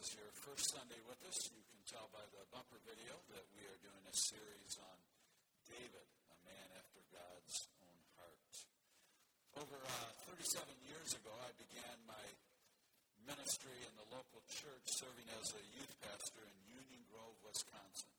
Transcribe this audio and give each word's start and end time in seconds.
is 0.00 0.16
your 0.16 0.32
first 0.48 0.72
Sunday 0.72 0.96
with 1.04 1.20
us, 1.28 1.36
you 1.52 1.60
can 1.60 1.84
tell 1.84 2.08
by 2.08 2.24
the 2.32 2.40
bumper 2.48 2.80
video 2.88 3.20
that 3.36 3.44
we 3.52 3.60
are 3.68 3.80
doing 3.84 4.00
a 4.08 4.16
series 4.16 4.80
on 4.80 4.96
David, 5.68 6.08
a 6.32 6.38
man 6.40 6.68
after 6.72 7.04
God's 7.12 7.68
own 7.84 8.00
heart. 8.16 8.48
Over 9.60 9.76
uh, 9.76 10.24
37 10.24 10.72
years 10.88 11.12
ago, 11.20 11.28
I 11.44 11.52
began 11.60 12.00
my 12.08 12.24
ministry 13.28 13.76
in 13.84 13.92
the 14.00 14.08
local 14.08 14.40
church 14.48 14.88
serving 14.88 15.28
as 15.36 15.52
a 15.52 15.60
youth 15.76 15.92
pastor 16.00 16.48
in 16.48 16.80
Union 16.80 17.04
Grove, 17.12 17.36
Wisconsin. 17.44 18.16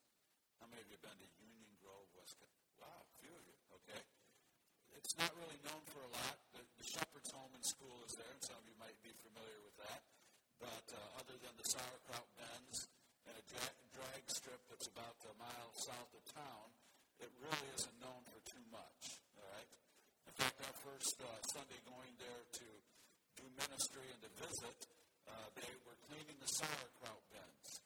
How 0.62 0.70
many 0.70 0.86
of 0.86 0.86
you 0.86 0.94
have 1.02 1.06
been 1.10 1.18
to 1.18 1.30
Union 1.42 1.74
Grove, 1.82 2.06
Wisconsin? 2.14 2.62
Wow, 2.78 2.94
a 2.94 3.14
few 3.18 3.34
of 3.34 3.42
you, 3.42 3.58
okay. 3.82 4.02
It's 4.94 5.18
not 5.18 5.34
really 5.34 5.58
known 5.66 5.82
for 5.90 6.06
a 6.06 6.10
lot. 6.14 6.38
The, 6.54 6.62
the 6.78 6.86
Shepherd's 6.86 7.34
Home 7.34 7.50
and 7.58 7.66
School 7.66 8.06
is 8.06 8.14
there, 8.14 8.30
and 8.30 8.42
some 8.46 8.62
of 8.62 8.70
you 8.70 8.78
might 8.78 9.02
be 9.02 9.10
familiar 9.26 9.58
with 9.66 9.74
that 9.82 10.11
but 10.62 10.86
uh, 10.94 11.18
other 11.18 11.34
than 11.42 11.50
the 11.58 11.66
sauerkraut 11.66 12.28
bends 12.38 12.86
and 13.26 13.34
a 13.34 13.44
drag, 13.50 13.74
drag 13.90 14.22
strip 14.30 14.62
that's 14.70 14.86
about 14.86 15.18
a 15.26 15.34
mile 15.34 15.74
south 15.74 16.10
of 16.14 16.22
town, 16.30 16.66
it 17.18 17.30
really 17.42 17.68
isn't 17.74 17.98
known 17.98 18.22
for 18.30 18.38
too 18.46 18.62
much. 18.70 19.18
All 19.34 19.48
right. 19.50 19.70
In 20.30 20.34
fact, 20.38 20.62
our 20.62 20.76
first 20.86 21.18
uh, 21.18 21.28
Sunday 21.50 21.82
going 21.82 22.14
there 22.22 22.42
to 22.62 22.66
do 23.38 23.44
ministry 23.58 24.06
and 24.14 24.22
to 24.22 24.30
visit, 24.38 24.78
uh, 25.26 25.50
they 25.58 25.72
were 25.82 25.98
cleaning 26.06 26.38
the 26.38 26.50
sauerkraut 26.62 27.22
bends. 27.34 27.82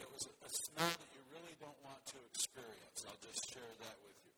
It 0.00 0.08
was 0.08 0.24
a, 0.24 0.32
a 0.40 0.50
smell 0.72 0.88
that 0.88 1.10
you 1.12 1.22
really 1.36 1.56
don't 1.60 1.80
want 1.84 2.00
to 2.16 2.18
experience. 2.32 3.04
I'll 3.04 3.20
just 3.20 3.44
share 3.52 3.74
that 3.84 3.96
with 4.00 4.16
you. 4.24 4.32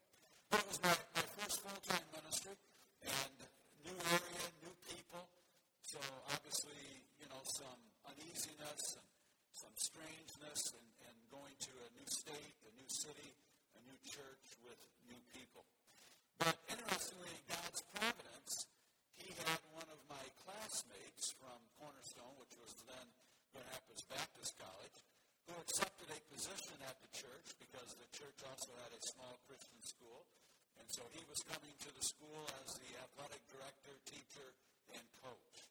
But 0.50 0.58
it 0.60 0.66
was 0.66 0.78
my, 0.82 0.94
my 1.14 1.24
first 1.38 1.62
full-time 1.62 2.06
ministry, 2.10 2.58
and 3.06 3.34
new 3.86 3.96
area, 4.10 4.44
new 4.66 4.74
people. 4.82 5.30
So 5.86 6.02
obviously, 6.34 6.82
you 7.22 7.30
know, 7.30 7.38
some 7.46 7.78
uneasiness 8.10 8.98
and 8.98 9.06
some 9.54 9.70
strangeness 9.78 10.74
and, 10.74 10.88
and 11.06 11.16
going 11.30 11.54
to 11.62 11.72
a 11.78 11.88
new 11.94 12.08
state, 12.10 12.58
a 12.66 12.74
new 12.74 12.90
city, 12.90 13.30
a 13.78 13.80
new 13.86 13.94
church 14.02 14.46
with 14.66 14.82
new 15.06 15.22
people. 15.30 15.62
But 16.42 16.58
interestingly, 16.66 17.38
God's 17.46 17.86
providence, 17.94 18.66
he 19.14 19.30
had 19.46 19.62
one 19.78 19.86
of 19.86 20.02
my 20.10 20.26
classmates 20.42 21.38
from 21.38 21.54
Cornerstone, 21.78 22.34
which 22.42 22.58
was 22.58 22.74
then 22.90 23.06
Grand 23.54 23.70
Rapids 23.70 24.02
Baptist 24.10 24.58
College, 24.58 24.98
who 25.46 25.54
accepted 25.62 26.10
a 26.10 26.20
position 26.34 26.82
at 26.82 26.98
the 26.98 27.14
church 27.14 27.54
because 27.62 27.94
the 27.94 28.10
church 28.10 28.42
also 28.42 28.74
had 28.82 28.90
a 28.90 29.06
small 29.14 29.38
Christian 29.46 29.78
school. 29.86 30.26
And 30.82 30.90
so 30.90 31.06
he 31.14 31.22
was 31.30 31.46
coming 31.46 31.78
to 31.78 31.90
the 31.94 32.02
school 32.02 32.42
as 32.58 32.74
the 32.74 32.90
athletic 33.06 33.46
director, 33.54 33.94
teacher, 34.02 34.50
and 34.92 35.06
coach. 35.22 35.66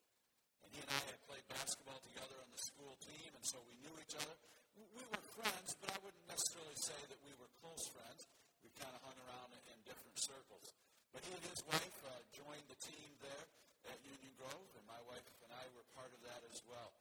And 0.66 0.74
he 0.74 0.82
and 0.82 0.92
I 0.92 1.02
had 1.06 1.22
played 1.30 1.46
basketball 1.46 2.02
together 2.02 2.42
on 2.42 2.50
the 2.50 2.58
school 2.58 2.98
team, 3.06 3.30
and 3.38 3.46
so 3.46 3.62
we 3.70 3.78
knew 3.86 3.94
each 4.02 4.18
other. 4.18 4.34
We 4.76 5.06
were 5.08 5.24
friends, 5.38 5.78
but 5.78 5.94
I 5.94 6.02
wouldn't 6.02 6.26
necessarily 6.26 6.74
say 6.82 6.98
that 7.06 7.22
we 7.22 7.38
were 7.38 7.48
close 7.62 7.86
friends. 7.94 8.26
We 8.66 8.74
kind 8.82 8.92
of 8.98 9.06
hung 9.06 9.20
around 9.30 9.54
in, 9.54 9.62
in 9.72 9.80
different 9.86 10.18
circles. 10.18 10.74
But 11.14 11.22
he 11.22 11.32
and 11.38 11.46
his 11.48 11.62
wife 11.70 11.98
uh, 12.02 12.18
joined 12.34 12.66
the 12.66 12.82
team 12.82 13.14
there 13.22 13.46
at 13.94 13.98
Union 14.04 14.34
Grove, 14.42 14.70
and 14.74 14.84
my 14.90 15.00
wife 15.06 15.30
and 15.46 15.54
I 15.54 15.66
were 15.78 15.86
part 15.94 16.10
of 16.12 16.22
that 16.26 16.42
as 16.50 16.60
well. 16.66 16.92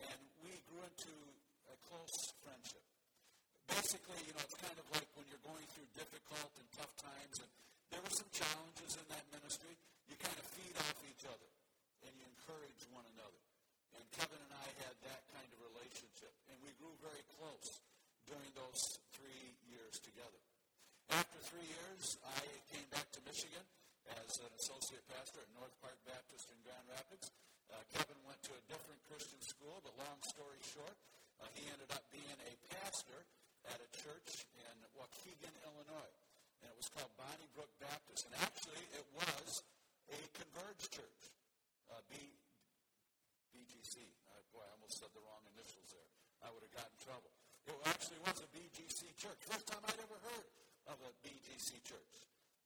And 0.00 0.18
we 0.40 0.56
grew 0.64 0.80
into 0.80 1.14
a 1.68 1.76
close 1.86 2.16
friendship. 2.40 2.82
Basically, 3.90 4.22
you 4.22 4.34
know, 4.38 4.46
it's 4.46 4.54
kind 4.54 4.78
of 4.78 4.86
like 4.94 5.10
when 5.18 5.26
you're 5.26 5.42
going 5.42 5.66
through 5.74 5.82
difficult 5.98 6.54
and 6.62 6.68
tough 6.78 6.94
times, 7.02 7.42
and 7.42 7.50
there 7.90 7.98
were 7.98 8.14
some 8.14 8.30
challenges 8.30 8.94
in 8.94 9.02
that 9.10 9.26
ministry. 9.34 9.74
You 10.06 10.14
kind 10.14 10.38
of 10.38 10.46
feed 10.54 10.78
off 10.78 10.94
each 11.10 11.26
other 11.26 11.50
and 12.06 12.14
you 12.14 12.22
encourage 12.22 12.86
one 12.94 13.02
another. 13.18 13.42
And 13.98 14.06
Kevin 14.14 14.38
and 14.46 14.54
I 14.54 14.68
had 14.86 14.94
that 15.10 15.26
kind 15.34 15.50
of 15.50 15.58
relationship, 15.74 16.30
and 16.46 16.54
we 16.62 16.70
grew 16.78 16.94
very 17.02 17.18
close 17.34 17.82
during 18.30 18.46
those 18.54 18.78
three 19.10 19.58
years 19.66 19.98
together. 19.98 20.38
After 21.10 21.42
three 21.50 21.66
years, 21.66 22.14
I 22.22 22.46
came 22.70 22.86
back 22.94 23.10
to 23.18 23.20
Michigan 23.26 23.66
as 24.06 24.38
an 24.38 24.54
associate 24.54 25.02
pastor 25.10 25.42
at 25.42 25.50
North 25.58 25.74
Park 25.82 25.98
Baptist 26.06 26.46
in 26.46 26.62
Grand 26.62 26.86
Rapids. 26.94 27.34
Uh, 27.66 27.82
Kevin 27.90 28.22
went 28.22 28.38
to 28.46 28.54
a 28.54 28.62
different 28.70 29.02
Christian 29.10 29.42
school, 29.42 29.82
but 29.82 29.98
long 29.98 30.22
story 30.30 30.62
short, 30.62 30.94
uh, 31.42 31.50
he 31.58 31.66
ended 31.74 31.90
up 31.90 32.06
being 32.14 32.38
a 32.46 32.54
pastor 32.70 33.26
at 33.68 33.78
a 33.80 33.88
church 33.92 34.46
in 34.56 34.76
Waukegan, 34.96 35.54
Illinois. 35.66 36.14
And 36.60 36.68
it 36.72 36.76
was 36.76 36.88
called 36.92 37.12
Bonnie 37.16 37.50
Brook 37.56 37.72
Baptist. 37.80 38.28
And 38.28 38.34
actually, 38.40 38.84
it 38.96 39.06
was 39.12 39.64
a 40.12 40.20
converged 40.36 40.92
church 40.92 41.22
uh, 41.92 42.00
B, 42.08 42.16
BGC. 43.52 44.00
Uh, 44.30 44.40
boy, 44.54 44.64
I 44.64 44.70
almost 44.76 45.00
said 45.00 45.10
the 45.12 45.24
wrong 45.24 45.44
initials 45.56 45.90
there. 45.92 46.10
I 46.40 46.48
would 46.52 46.64
have 46.64 46.72
gotten 46.72 46.92
in 46.96 47.02
trouble. 47.04 47.32
It 47.68 47.76
actually 47.84 48.20
was 48.24 48.40
a 48.40 48.48
BGC 48.50 49.14
church. 49.20 49.40
First 49.44 49.68
time 49.68 49.84
I'd 49.84 50.00
ever 50.00 50.18
heard 50.24 50.48
of 50.88 50.96
a 51.04 51.12
BGC 51.20 51.84
church. 51.84 52.16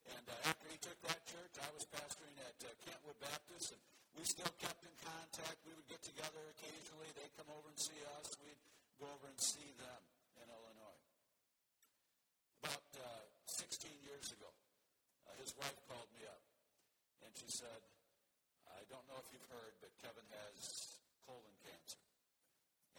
And 0.06 0.24
uh, 0.28 0.48
after 0.48 0.68
he 0.68 0.78
took 0.78 0.96
that 1.08 1.24
church, 1.24 1.54
I 1.58 1.68
was 1.72 1.84
pastoring 1.88 2.36
at 2.44 2.56
uh, 2.62 2.70
Kentwood 2.84 3.18
Baptist, 3.20 3.72
and 3.72 3.80
we 4.16 4.22
still 4.24 4.52
kept 4.60 4.84
in 4.84 4.94
contact. 5.00 5.58
We 5.64 5.72
would 5.74 5.88
get 5.88 6.04
together 6.04 6.40
occasionally. 6.54 7.08
They'd 7.16 7.34
come 7.36 7.48
over 7.50 7.68
and 7.72 7.80
see 7.80 7.98
us. 8.20 8.36
We'd 8.44 8.60
go 9.00 9.08
over 9.10 9.26
and 9.26 9.40
see 9.40 9.72
them. 9.80 10.13
About 12.64 12.96
uh, 12.96 13.28
16 13.44 13.92
years 14.08 14.32
ago, 14.32 14.48
uh, 15.28 15.36
his 15.36 15.52
wife 15.60 15.76
called 15.84 16.08
me 16.16 16.24
up, 16.24 16.40
and 17.20 17.28
she 17.36 17.44
said, 17.52 17.76
I 18.72 18.80
don't 18.88 19.04
know 19.04 19.20
if 19.20 19.28
you've 19.36 19.44
heard, 19.52 19.76
but 19.84 19.92
Kevin 20.00 20.24
has 20.32 20.96
colon 21.28 21.52
cancer. 21.60 22.00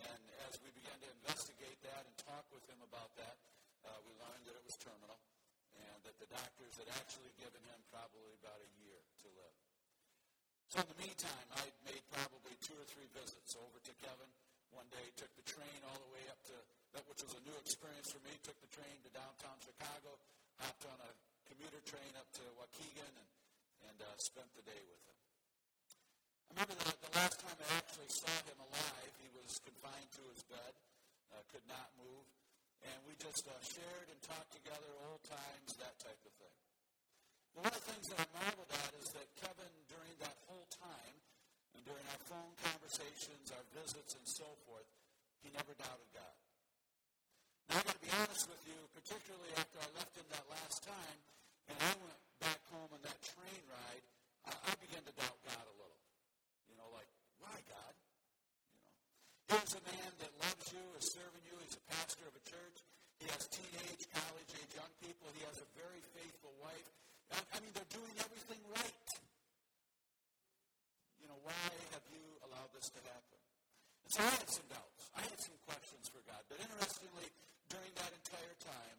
And 0.05 0.21
as 0.45 0.61
we 0.61 0.69
began 0.77 0.93
to 1.01 1.09
investigate 1.17 1.81
that 1.81 2.05
and 2.05 2.13
talk 2.29 2.45
with 2.53 2.61
him 2.69 2.77
about 2.85 3.09
that, 3.17 3.41
uh, 3.89 3.97
we 4.05 4.13
learned 4.21 4.45
that 4.45 4.53
it 4.53 4.61
was 4.69 4.77
terminal 4.77 5.17
and 5.73 5.97
that 6.05 6.13
the 6.21 6.29
doctors 6.29 6.77
had 6.77 6.89
actually 7.01 7.33
given 7.41 7.65
him 7.65 7.81
probably 7.89 8.37
about 8.37 8.61
a 8.61 8.69
year 8.85 9.01
to 9.25 9.27
live. 9.33 9.57
So 10.69 10.85
in 10.85 10.93
the 10.93 11.01
meantime, 11.09 11.47
I'd 11.57 11.73
made 11.89 12.05
probably 12.13 12.53
two 12.61 12.77
or 12.77 12.85
three 12.85 13.09
visits 13.17 13.57
over 13.57 13.81
to 13.81 13.93
Kevin. 13.97 14.29
One 14.69 14.85
day, 14.93 15.09
took 15.17 15.33
the 15.33 15.47
train 15.49 15.81
all 15.89 15.97
the 16.05 16.11
way 16.13 16.21
up 16.29 16.37
to, 16.53 16.57
that 16.95 17.03
which 17.11 17.27
was 17.27 17.35
a 17.35 17.43
new 17.43 17.57
experience 17.59 18.07
for 18.07 18.23
me, 18.23 18.31
took 18.39 18.55
the 18.63 18.71
train 18.71 18.95
to 19.03 19.11
downtown 19.11 19.59
Chicago, 19.59 20.15
hopped 20.63 20.87
on 20.87 20.95
a 21.03 21.11
commuter 21.43 21.83
train 21.83 22.07
up 22.15 22.23
to 22.31 22.43
Waukegan, 22.55 23.13
and, 23.19 23.29
and 23.91 23.97
uh, 23.99 24.07
spent 24.15 24.47
the 24.55 24.63
day 24.63 24.79
with 24.87 25.03
him. 25.03 25.19
I 26.47 26.49
remember 26.55 26.75
the, 26.79 26.95
the 26.95 27.13
last 27.19 27.43
time 27.43 27.59
I 27.59 27.83
actually 27.83 28.07
saw 28.07 28.31
him 28.47 28.63
alive, 28.63 29.11
he 29.19 29.27
was 29.35 29.59
confined 29.59 30.07
to 30.15 30.23
his 30.31 30.39
bed, 30.47 30.73
uh, 31.35 31.43
could 31.51 31.67
not 31.67 31.91
move, 31.99 32.23
and 32.87 32.95
we 33.03 33.19
just 33.19 33.43
uh, 33.43 33.59
shared 33.59 34.07
and 34.07 34.19
talked 34.23 34.55
together, 34.55 34.87
old 35.11 35.23
times, 35.27 35.75
that 35.75 35.99
type 35.99 36.21
of 36.23 36.31
thing. 36.39 36.55
One 37.59 37.67
of 37.67 37.75
the 37.75 37.87
things 37.91 38.07
that 38.15 38.23
I 38.23 38.27
marveled 38.39 38.71
at 38.71 38.91
is 39.03 39.11
that 39.19 39.27
Kevin, 39.35 39.73
during 39.91 40.15
that 40.23 40.39
whole 40.47 40.67
time, 40.71 41.15
and 41.75 41.83
during 41.83 42.07
our 42.07 42.23
phone 42.31 42.55
conversations, 42.63 43.51
our 43.51 43.67
visits, 43.75 44.15
and 44.15 44.23
so 44.23 44.47
forth, 44.63 44.87
he 45.43 45.51
never 45.51 45.75
doubted 45.75 46.07
God. 46.15 46.44
Now, 47.69 47.81
I've 47.81 47.87
got 47.89 47.97
to 47.97 48.03
be 48.05 48.13
honest 48.13 48.45
with 48.49 48.63
you, 48.69 48.77
particularly 48.93 49.51
after 49.57 49.77
I 49.81 49.89
left 49.97 50.13
him 50.13 50.27
that 50.29 50.45
last 50.47 50.85
time, 50.85 51.17
and 51.69 51.77
I 51.81 51.91
went 51.97 52.19
back 52.37 52.61
home 52.69 52.89
on 52.93 53.01
that 53.01 53.17
train 53.25 53.61
ride, 53.65 54.05
I, 54.45 54.53
I 54.53 54.73
began 54.77 55.01
to 55.01 55.13
doubt 55.17 55.39
God 55.41 55.65
a 55.65 55.75
little. 55.81 56.01
You 56.69 56.77
know, 56.77 56.89
like, 56.93 57.09
why, 57.41 57.57
God? 57.65 57.93
You 58.69 58.77
know, 58.85 58.93
here's 59.57 59.73
a 59.73 59.83
man 59.85 60.11
that 60.21 60.31
loves 60.37 60.65
you, 60.69 60.83
is 61.01 61.09
serving 61.13 61.43
you. 61.49 61.57
He's 61.65 61.77
a 61.77 61.85
pastor 61.89 62.25
of 62.29 62.37
a 62.37 62.43
church. 62.45 62.77
He 63.17 63.25
has 63.33 63.49
teenage, 63.49 64.05
college-age 64.13 64.71
young 64.77 64.93
people. 65.01 65.25
He 65.33 65.41
has 65.49 65.57
a 65.57 65.69
very 65.73 66.03
faithful 66.13 66.53
wife. 66.61 66.89
I, 67.33 67.41
I 67.55 67.57
mean, 67.65 67.73
they're 67.73 67.93
doing 67.95 68.13
everything 68.21 68.61
right. 68.69 69.09
You 71.17 71.33
know, 71.33 71.39
why 71.41 71.65
have 71.97 72.05
you 72.13 72.21
allowed 72.45 72.69
this 72.77 72.93
to 72.93 73.01
happen? 73.01 73.39
And 74.05 74.11
so 74.13 74.19
I 74.21 74.29
had 74.37 74.49
some 74.53 74.67
doubts. 74.69 75.09
I 75.17 75.25
had 75.25 75.39
some 75.41 75.57
questions 75.65 76.05
for 76.13 76.21
God. 76.29 76.45
But 76.45 76.61
interestingly, 76.61 77.25
during 77.75 77.91
that 77.99 78.11
entire 78.15 78.55
time, 78.63 78.97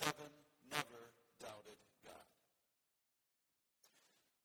Kevin 0.00 0.32
never 0.72 1.12
doubted 1.36 1.76
God. 2.00 2.28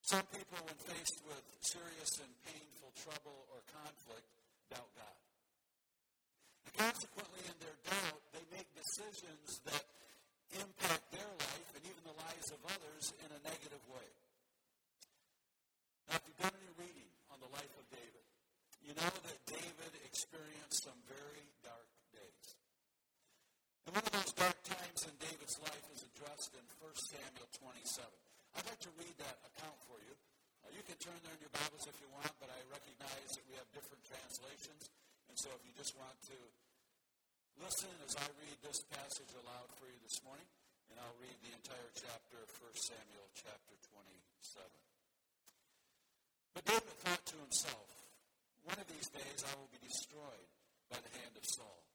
Some 0.03 0.27
people, 0.35 0.59
when 0.67 0.75
faced 0.91 1.23
with 1.23 1.45
serious 1.63 2.19
and 2.19 2.31
painful 2.43 2.91
trouble 2.99 3.47
or 3.55 3.63
conflict, 3.71 4.27
doubt 4.67 4.91
God. 4.99 5.19
And 6.67 6.73
consequently, 6.75 7.47
in 7.47 7.55
their 7.63 7.77
doubt, 7.87 8.19
they 8.35 8.43
make 8.51 8.67
decisions 8.75 9.63
that 9.71 9.87
impact 10.51 11.07
their 11.15 11.31
life 11.31 11.69
and 11.79 11.83
even 11.87 12.03
the 12.03 12.17
lives 12.27 12.51
of 12.51 12.59
others 12.75 13.15
in 13.23 13.29
a 13.31 13.39
negative 13.47 13.83
way. 13.87 14.09
Now, 16.11 16.19
if 16.19 16.27
you've 16.27 16.43
done 16.43 16.59
any 16.59 16.75
reading 16.75 17.11
on 17.31 17.39
the 17.39 17.51
life 17.55 17.71
of 17.79 17.87
David, 17.87 18.25
you 18.83 18.91
know 18.99 19.15
that 19.31 19.39
David 19.47 19.95
experienced 20.03 20.83
some 20.83 20.99
very 21.07 21.47
dark. 21.63 21.80
And 23.91 23.99
one 23.99 24.07
of 24.07 24.23
those 24.23 24.31
dark 24.39 24.55
times 24.63 25.03
in 25.03 25.11
David's 25.19 25.59
life 25.67 25.83
is 25.91 26.07
addressed 26.07 26.55
in 26.55 26.63
1 26.79 27.11
Samuel 27.11 27.51
27. 27.59 28.07
I'd 28.55 28.63
like 28.63 28.79
to 28.87 28.93
read 28.95 29.11
that 29.19 29.35
account 29.51 29.75
for 29.83 29.99
you. 29.99 30.15
Uh, 30.63 30.71
you 30.71 30.79
can 30.87 30.95
turn 31.03 31.19
there 31.27 31.35
in 31.35 31.43
your 31.43 31.51
Bibles 31.51 31.83
if 31.91 31.99
you 31.99 32.07
want, 32.07 32.31
but 32.39 32.47
I 32.47 32.55
recognize 32.71 33.35
that 33.35 33.43
we 33.51 33.59
have 33.59 33.67
different 33.75 33.99
translations. 34.07 34.87
And 35.27 35.35
so 35.35 35.51
if 35.59 35.67
you 35.67 35.75
just 35.75 35.91
want 35.99 36.15
to 36.23 36.39
listen 37.59 37.91
as 38.07 38.15
I 38.15 38.31
read 38.39 38.63
this 38.63 38.79
passage 38.95 39.35
aloud 39.43 39.67
for 39.75 39.91
you 39.91 39.99
this 40.07 40.23
morning, 40.23 40.47
and 40.87 40.95
I'll 40.95 41.19
read 41.19 41.35
the 41.43 41.51
entire 41.51 41.91
chapter 41.91 42.39
of 42.39 42.47
1 42.47 42.71
Samuel, 42.95 43.27
chapter 43.35 43.75
27. 43.91 44.71
But 46.55 46.63
David 46.63 46.95
thought 47.03 47.27
to 47.27 47.43
himself, 47.43 47.91
One 48.63 48.79
of 48.79 48.87
these 48.87 49.11
days 49.11 49.43
I 49.43 49.51
will 49.59 49.67
be 49.67 49.83
destroyed 49.83 50.47
by 50.87 51.03
the 51.03 51.11
hand 51.11 51.35
of 51.35 51.43
Saul. 51.43 51.90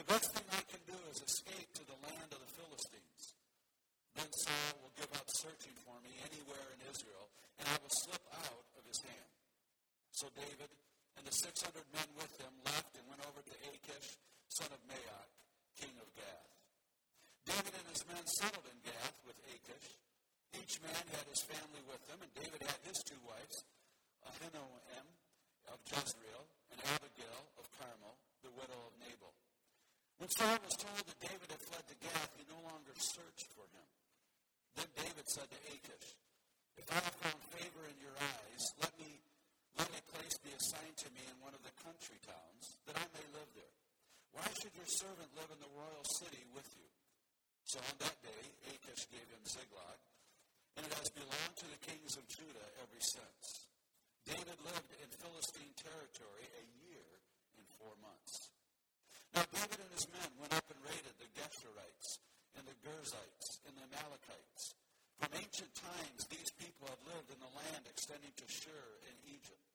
The 0.00 0.16
best 0.16 0.32
thing 0.32 0.48
I 0.48 0.64
can 0.64 0.80
do 0.88 0.96
is 1.12 1.20
escape 1.20 1.76
to 1.76 1.84
the 1.84 2.00
land 2.00 2.32
of 2.32 2.40
the 2.40 2.52
Philistines. 2.56 3.36
Then 4.16 4.32
Saul 4.32 4.80
will 4.80 4.96
give 4.96 5.12
up 5.12 5.28
searching 5.44 5.76
for 5.84 5.92
me 6.00 6.16
anywhere 6.24 6.72
in 6.72 6.80
Israel, 6.88 7.28
and 7.60 7.68
I 7.68 7.76
will 7.84 7.92
slip 8.08 8.24
out 8.32 8.64
of 8.80 8.82
his 8.88 8.96
hand. 9.04 9.32
So 10.16 10.32
David 10.32 10.72
and 11.20 11.28
the 11.28 11.36
600 11.36 11.52
men 11.92 12.08
with 12.16 12.32
him 12.40 12.48
left 12.64 12.96
and 12.96 13.04
went 13.12 13.20
over 13.28 13.44
to 13.44 13.54
Achish, 13.76 14.16
son 14.48 14.72
of 14.72 14.80
Maok, 14.88 15.32
king 15.76 15.92
of 16.00 16.08
Gath. 16.16 16.48
David 17.44 17.76
and 17.76 17.88
his 17.92 18.00
men 18.08 18.24
settled 18.40 18.72
in 18.72 18.80
Gath 18.80 19.20
with 19.28 19.36
Achish. 19.52 20.00
Each 20.56 20.80
man 20.80 21.04
had 21.12 21.28
his 21.28 21.44
family 21.44 21.84
with 21.84 22.00
him, 22.08 22.24
and 22.24 22.32
David 22.40 22.64
had 22.64 22.80
his 22.88 23.04
two 23.04 23.20
wives, 23.28 23.68
Ahinoam 24.24 24.80
of 25.68 25.76
Jezreel 25.92 26.48
and 26.72 26.80
Abigail 26.88 27.52
of 27.60 27.68
Carmel, 27.76 28.16
the 28.40 28.52
widow 28.56 28.80
of 28.88 28.96
Nabal. 28.96 29.36
When 30.20 30.28
Saul 30.36 30.60
was 30.60 30.76
told 30.76 31.00
that 31.00 31.16
David 31.16 31.48
had 31.48 31.64
fled 31.64 31.80
to 31.88 31.96
Gath, 31.96 32.36
he 32.36 32.44
no 32.52 32.60
longer 32.68 32.92
searched 33.00 33.48
for 33.56 33.64
him. 33.72 33.88
Then 34.76 34.92
David 34.92 35.24
said 35.24 35.48
to 35.48 35.56
Achish, 35.72 36.08
If 36.76 36.92
I 36.92 37.00
have 37.00 37.16
found 37.24 37.40
favor 37.56 37.88
in 37.88 37.96
your 38.04 38.12
eyes, 38.20 38.62
let 38.84 38.92
me 39.00 39.16
let 39.80 39.88
a 39.88 40.04
place 40.12 40.36
be 40.44 40.52
assigned 40.52 41.00
to 41.00 41.10
me 41.16 41.24
in 41.24 41.40
one 41.40 41.56
of 41.56 41.64
the 41.64 41.72
country 41.80 42.20
towns, 42.20 42.76
that 42.84 43.00
I 43.00 43.06
may 43.16 43.26
live 43.32 43.48
there. 43.56 43.76
Why 44.36 44.44
should 44.60 44.76
your 44.76 44.92
servant 44.92 45.32
live 45.40 45.48
in 45.56 45.64
the 45.64 45.72
royal 45.72 46.04
city 46.20 46.44
with 46.52 46.68
you? 46.76 46.90
So 47.64 47.80
on 47.80 47.96
that 48.04 48.20
day, 48.20 48.44
Achish 48.76 49.08
gave 49.08 49.24
him 49.24 49.40
Ziklag, 49.48 50.00
and 50.76 50.84
it 50.84 51.00
has 51.00 51.08
belonged 51.16 51.56
to 51.64 51.68
the 51.72 51.80
kings 51.80 52.20
of 52.20 52.28
Judah 52.28 52.68
ever 52.84 53.00
since. 53.00 53.72
David 54.28 54.60
lived 54.68 54.92
in 55.00 55.08
Philistine 55.16 55.72
territory 55.80 56.44
a 56.60 56.64
year 56.84 57.08
and 57.56 57.64
four 57.80 57.96
months. 58.04 58.49
Now 59.34 59.46
David 59.54 59.78
and 59.78 59.92
his 59.94 60.08
men 60.10 60.30
went 60.42 60.54
up 60.54 60.66
and 60.66 60.80
raided 60.82 61.14
the 61.22 61.30
Geshurites 61.38 62.18
and 62.58 62.66
the 62.66 62.74
Girzites 62.82 63.62
and 63.66 63.78
the 63.78 63.86
Amalekites. 63.86 64.74
From 65.22 65.30
ancient 65.36 65.70
times, 65.76 66.26
these 66.32 66.50
people 66.58 66.90
have 66.90 67.02
lived 67.06 67.30
in 67.30 67.38
the 67.38 67.54
land 67.54 67.84
extending 67.86 68.32
to 68.34 68.46
Shur 68.50 68.86
in 69.06 69.14
Egypt. 69.30 69.66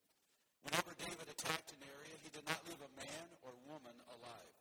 Whenever 0.65 0.97
David 0.97 1.29
attacked 1.29 1.71
an 1.77 1.85
area, 1.85 2.17
he 2.25 2.33
did 2.33 2.43
not 2.49 2.65
leave 2.65 2.81
a 2.81 2.97
man 2.97 3.27
or 3.45 3.53
woman 3.69 3.93
alive, 4.09 4.55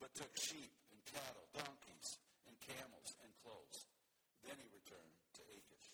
but 0.00 0.10
took 0.16 0.32
sheep 0.34 0.72
and 0.90 1.00
cattle, 1.04 1.46
donkeys 1.52 2.18
and 2.48 2.56
camels 2.64 3.12
and 3.20 3.30
clothes. 3.44 3.84
Then 4.42 4.56
he 4.56 4.66
returned 4.72 5.14
to 5.38 5.42
Achish. 5.52 5.86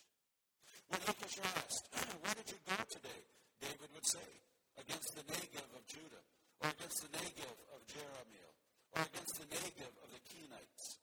When 0.88 1.02
Achish 1.04 1.36
asked, 1.42 1.84
Where 2.22 2.38
did 2.38 2.48
you 2.48 2.60
go 2.64 2.78
today? 2.86 3.22
David 3.60 3.90
would 3.92 4.06
say, 4.06 4.30
against 4.78 5.18
the 5.18 5.26
Negev 5.26 5.66
of 5.74 5.82
Judah, 5.90 6.22
or 6.62 6.70
against 6.75 7.00
the 7.06 7.12
Negev 7.14 7.56
of 7.75 7.81
Jerahmeel, 7.87 8.52
or 8.99 9.02
against 9.06 9.34
the 9.38 9.49
Negev 9.50 9.94
of 10.02 10.08
the 10.10 10.22
Kenites. 10.26 10.99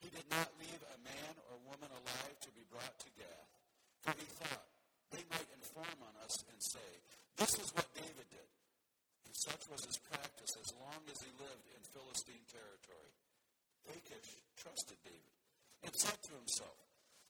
He 0.00 0.10
did 0.10 0.26
not 0.28 0.50
leave 0.58 0.82
a 0.82 0.98
man 1.00 1.34
or 1.48 1.62
woman 1.64 1.88
alive 1.88 2.36
to 2.42 2.50
be 2.52 2.66
brought 2.68 2.96
to 3.00 3.10
Gath, 3.16 3.52
for 4.02 4.12
he 4.18 4.28
thought 4.42 4.66
they 5.14 5.24
might 5.28 5.48
inform 5.56 5.98
on 6.02 6.14
us 6.24 6.34
and 6.48 6.58
say, 6.58 6.90
This 7.36 7.54
is 7.60 7.72
what 7.76 7.88
David 7.94 8.28
did. 8.28 8.50
And 9.28 9.36
such 9.36 9.64
was 9.70 9.84
his 9.84 10.00
practice 10.08 10.52
as 10.58 10.74
long 10.80 11.00
as 11.08 11.20
he 11.22 11.30
lived 11.40 11.66
in 11.72 11.80
Philistine 11.92 12.44
territory. 12.50 13.14
Achish 13.88 14.42
trusted 14.56 14.98
David 15.04 15.36
and 15.82 15.94
said 15.94 16.18
to 16.22 16.32
himself, 16.38 16.78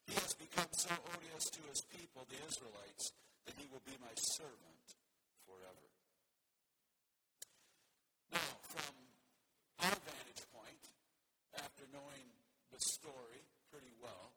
He 0.07 0.15
has 0.21 0.35
become 0.37 0.69
so 0.73 0.93
odious 1.17 1.47
to 1.53 1.63
his 1.69 1.81
people, 1.89 2.29
the 2.29 2.41
Israelites, 2.45 3.13
that 3.47 3.57
he 3.57 3.67
will 3.73 3.83
be 3.85 3.97
my 3.99 4.13
servant 4.37 4.87
forever. 5.49 5.89
Now, 8.33 8.53
from 8.69 8.95
our 9.85 9.99
vantage 10.07 10.45
point, 10.53 10.85
after 11.57 11.82
knowing 11.93 12.27
the 12.73 12.81
story 12.81 13.45
pretty 13.69 13.93
well, 14.01 14.33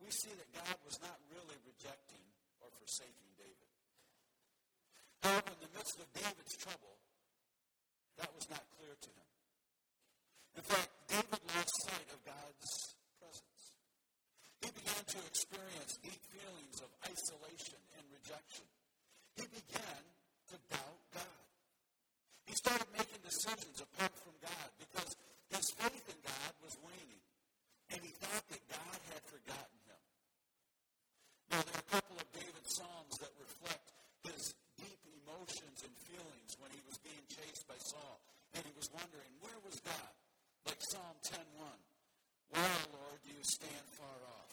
we 0.00 0.08
see 0.08 0.32
that 0.32 0.48
God 0.56 0.76
was 0.88 0.96
not 1.04 1.20
really 1.28 1.60
rejecting 1.68 2.24
or 2.64 2.72
forsaking 2.80 3.28
David. 3.36 3.70
However, 5.20 5.52
in 5.52 5.60
the 5.68 5.72
midst 5.76 6.00
of 6.00 6.08
David's 6.16 6.56
trouble, 6.56 6.96
that 8.16 8.32
was 8.32 8.48
not 8.48 8.64
clear 8.80 8.96
to 8.96 9.10
him. 9.12 9.28
In 10.56 10.64
fact, 10.64 10.90
David 11.12 11.42
lost 11.54 11.74
sight 11.86 12.08
of 12.08 12.18
God's 12.24 12.70
presence. 13.20 13.62
he 14.64 14.70
began 14.72 15.04
to 15.06 15.18
experience 15.28 16.00
deep 16.02 16.22
feelings 16.32 16.80
of 16.82 16.90
isolation 17.04 17.78
and 18.00 18.04
rejection. 18.10 18.66
He 19.36 19.44
began 19.46 20.02
to 20.50 20.56
doubt 20.72 21.02
God. 21.14 21.47
He 22.48 22.56
started 22.56 22.88
making 22.96 23.20
decisions 23.20 23.76
apart 23.84 24.16
from 24.24 24.32
God 24.40 24.68
because 24.80 25.12
his 25.52 25.68
faith 25.76 26.06
in 26.08 26.16
God 26.24 26.52
was 26.64 26.80
waning, 26.80 27.20
and 27.92 28.00
he 28.00 28.08
thought 28.24 28.48
that 28.48 28.64
God 28.72 28.98
had 29.12 29.22
forgotten 29.28 29.78
him. 29.84 30.02
Now, 31.52 31.60
there 31.60 31.76
are 31.76 31.84
a 31.84 31.92
couple 31.92 32.16
of 32.16 32.28
David's 32.32 32.72
psalms 32.72 33.20
that 33.20 33.36
reflect 33.36 33.92
his 34.24 34.56
deep 34.80 35.00
emotions 35.20 35.84
and 35.84 35.92
feelings 36.08 36.56
when 36.56 36.72
he 36.72 36.80
was 36.88 36.96
being 37.04 37.24
chased 37.28 37.68
by 37.68 37.76
Saul, 37.76 38.16
and 38.56 38.64
he 38.64 38.72
was 38.72 38.88
wondering, 38.96 39.28
where 39.44 39.60
was 39.68 39.76
God? 39.84 40.12
Like 40.64 40.80
Psalm 40.88 41.20
10.1. 41.28 41.44
Why, 42.48 42.64
O 42.64 42.84
Lord, 42.96 43.20
do 43.28 43.30
you 43.30 43.44
stand 43.44 43.86
far 43.92 44.18
off? 44.24 44.52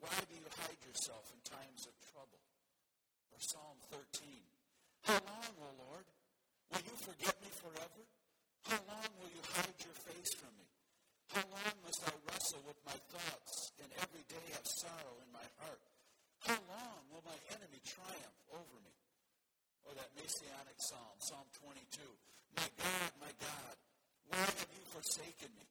Why 0.00 0.16
do 0.28 0.32
you 0.32 0.48
hide 0.64 0.80
yourself 0.80 1.28
in 1.28 1.40
times 1.44 1.84
of 1.84 1.92
trouble? 2.08 2.40
Or 3.32 3.40
Psalm 3.40 3.76
13. 3.92 4.00
How 5.04 5.20
long, 5.20 5.52
O 5.60 5.70
Lord? 5.76 5.93
Will 6.74 6.90
you 6.90 6.98
forget 7.06 7.38
me 7.38 7.46
forever? 7.54 8.02
How 8.66 8.82
long 8.90 9.06
will 9.22 9.30
you 9.30 9.38
hide 9.54 9.78
your 9.78 9.94
face 9.94 10.34
from 10.34 10.50
me? 10.58 10.66
How 11.30 11.46
long 11.46 11.74
must 11.86 12.02
I 12.02 12.10
wrestle 12.26 12.66
with 12.66 12.82
my 12.82 12.98
thoughts 13.14 13.70
and 13.78 13.86
every 14.02 14.26
day 14.26 14.42
have 14.58 14.66
sorrow 14.66 15.22
in 15.22 15.30
my 15.30 15.46
heart? 15.62 15.78
How 16.42 16.58
long 16.66 16.98
will 17.14 17.22
my 17.22 17.38
enemy 17.54 17.78
triumph 17.86 18.40
over 18.50 18.78
me? 18.82 18.90
Or 19.86 19.94
that 19.94 20.18
messianic 20.18 20.74
psalm, 20.82 21.14
Psalm 21.22 21.46
22. 21.62 22.02
My 22.58 22.66
God, 22.74 23.10
my 23.22 23.32
God, 23.38 23.74
why 24.34 24.42
have 24.42 24.70
you 24.74 24.82
forsaken 24.90 25.54
me? 25.54 25.70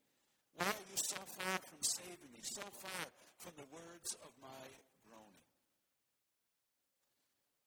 Why 0.55 0.71
are 0.71 0.87
you 0.87 0.99
so 1.03 1.19
far 1.19 1.59
from 1.67 1.83
saving 1.83 2.31
me, 2.31 2.39
so 2.47 2.63
far 2.79 3.11
from 3.43 3.59
the 3.59 3.67
words 3.75 4.15
of 4.23 4.31
my 4.39 4.63
groaning? 5.03 5.51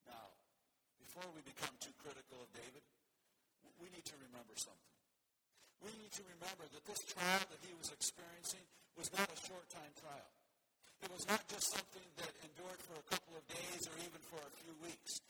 Now, 0.09 0.33
before 1.05 1.29
we 1.37 1.45
become 1.45 1.77
too 1.85 1.93
critical 2.01 2.41
of 2.41 2.49
David, 2.57 2.81
we 3.81 3.89
need 3.93 4.07
to 4.09 4.17
remember 4.21 4.55
something. 4.57 4.95
We 5.85 5.93
need 6.01 6.13
to 6.17 6.25
remember 6.25 6.65
that 6.67 6.85
this 6.89 7.03
trial 7.05 7.45
that 7.45 7.61
he 7.61 7.73
was 7.77 7.93
experiencing 7.93 8.65
was 8.97 9.13
not 9.13 9.29
a 9.29 9.39
short 9.45 9.69
time 9.69 9.93
trial. 10.01 10.31
It 11.05 11.13
was 11.13 11.29
not 11.29 11.45
just 11.53 11.69
something 11.77 12.09
that 12.17 12.33
endured 12.41 12.81
for 12.81 12.97
a 12.97 13.07
couple 13.13 13.37
of 13.37 13.45
days 13.53 13.85
or 13.85 13.97
even 14.01 14.21
for 14.33 14.41
a 14.41 14.53
few 14.65 14.73
weeks. 14.81 15.21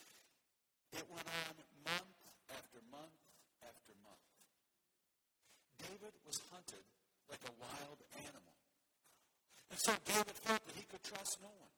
It 0.94 1.02
went 1.10 1.26
on 1.26 1.54
month 1.82 2.14
after 2.54 2.78
month 2.88 3.18
after 3.66 3.92
month. 4.06 4.26
David 5.82 6.14
was 6.22 6.38
hunted 6.54 6.86
like 7.26 7.42
a 7.42 7.54
wild 7.58 7.98
animal. 8.22 8.54
And 9.74 9.78
so 9.82 9.92
David 10.06 10.38
felt 10.38 10.62
that 10.62 10.76
he 10.78 10.86
could 10.86 11.02
trust 11.02 11.42
no 11.42 11.50
one. 11.50 11.75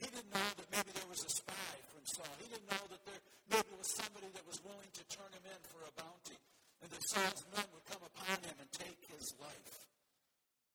He 0.00 0.06
didn't 0.12 0.28
know 0.28 0.48
that 0.60 0.68
maybe 0.68 0.92
there 0.92 1.08
was 1.08 1.24
a 1.24 1.32
spy 1.32 1.72
from 1.88 2.04
Saul. 2.04 2.34
He 2.44 2.52
didn't 2.52 2.68
know 2.68 2.84
that 2.92 3.02
there 3.08 3.20
maybe 3.48 3.72
was 3.80 3.88
somebody 3.96 4.28
that 4.36 4.44
was 4.44 4.60
willing 4.60 4.92
to 4.92 5.02
turn 5.08 5.30
him 5.32 5.44
in 5.48 5.60
for 5.72 5.80
a 5.88 5.92
bounty. 5.96 6.36
And 6.84 6.92
that 6.92 7.04
Saul's 7.08 7.44
men 7.56 7.64
would 7.72 7.86
come 7.88 8.04
upon 8.04 8.36
him 8.44 8.56
and 8.60 8.68
take 8.76 9.00
his 9.08 9.32
life. 9.40 9.88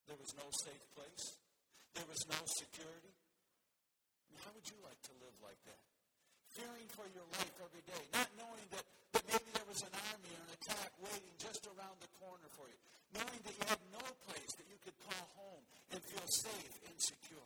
There 0.09 0.17
was 0.17 0.33
no 0.33 0.49
safe 0.65 0.85
place. 0.97 1.37
There 1.93 2.07
was 2.09 2.25
no 2.25 2.39
security. 2.49 3.13
How 4.41 4.49
would 4.57 4.65
you 4.65 4.79
like 4.81 4.97
to 5.05 5.13
live 5.21 5.37
like 5.45 5.61
that? 5.69 5.81
Fearing 6.57 6.89
for 6.97 7.05
your 7.13 7.23
life 7.37 7.55
every 7.61 7.85
day, 7.85 8.03
not 8.09 8.27
knowing 8.35 8.65
that, 8.73 8.83
that 9.13 9.23
maybe 9.29 9.49
there 9.53 9.69
was 9.69 9.85
an 9.85 9.93
army 10.09 10.33
or 10.33 10.43
an 10.49 10.51
attack 10.57 10.89
waiting 10.97 11.35
just 11.37 11.61
around 11.69 11.95
the 12.01 12.09
corner 12.17 12.49
for 12.57 12.65
you, 12.65 12.79
knowing 13.13 13.39
that 13.45 13.53
you 13.53 13.65
had 13.69 13.79
no 13.93 14.01
place 14.25 14.51
that 14.57 14.65
you 14.65 14.81
could 14.81 14.97
call 15.05 15.23
home 15.37 15.63
and 15.93 16.01
feel 16.01 16.25
safe 16.25 16.75
and 16.89 16.97
secure. 16.97 17.45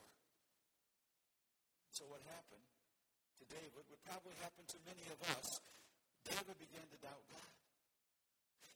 So 1.95 2.03
what 2.11 2.19
happened 2.27 2.67
to 3.39 3.43
David 3.47 3.87
would 3.87 4.03
probably 4.03 4.35
happen 4.43 4.67
to 4.67 4.77
many 4.83 5.07
of 5.15 5.19
us. 5.31 5.47
David 6.27 6.59
began 6.59 6.83
to 6.91 6.99
doubt 6.99 7.23
God. 7.31 7.55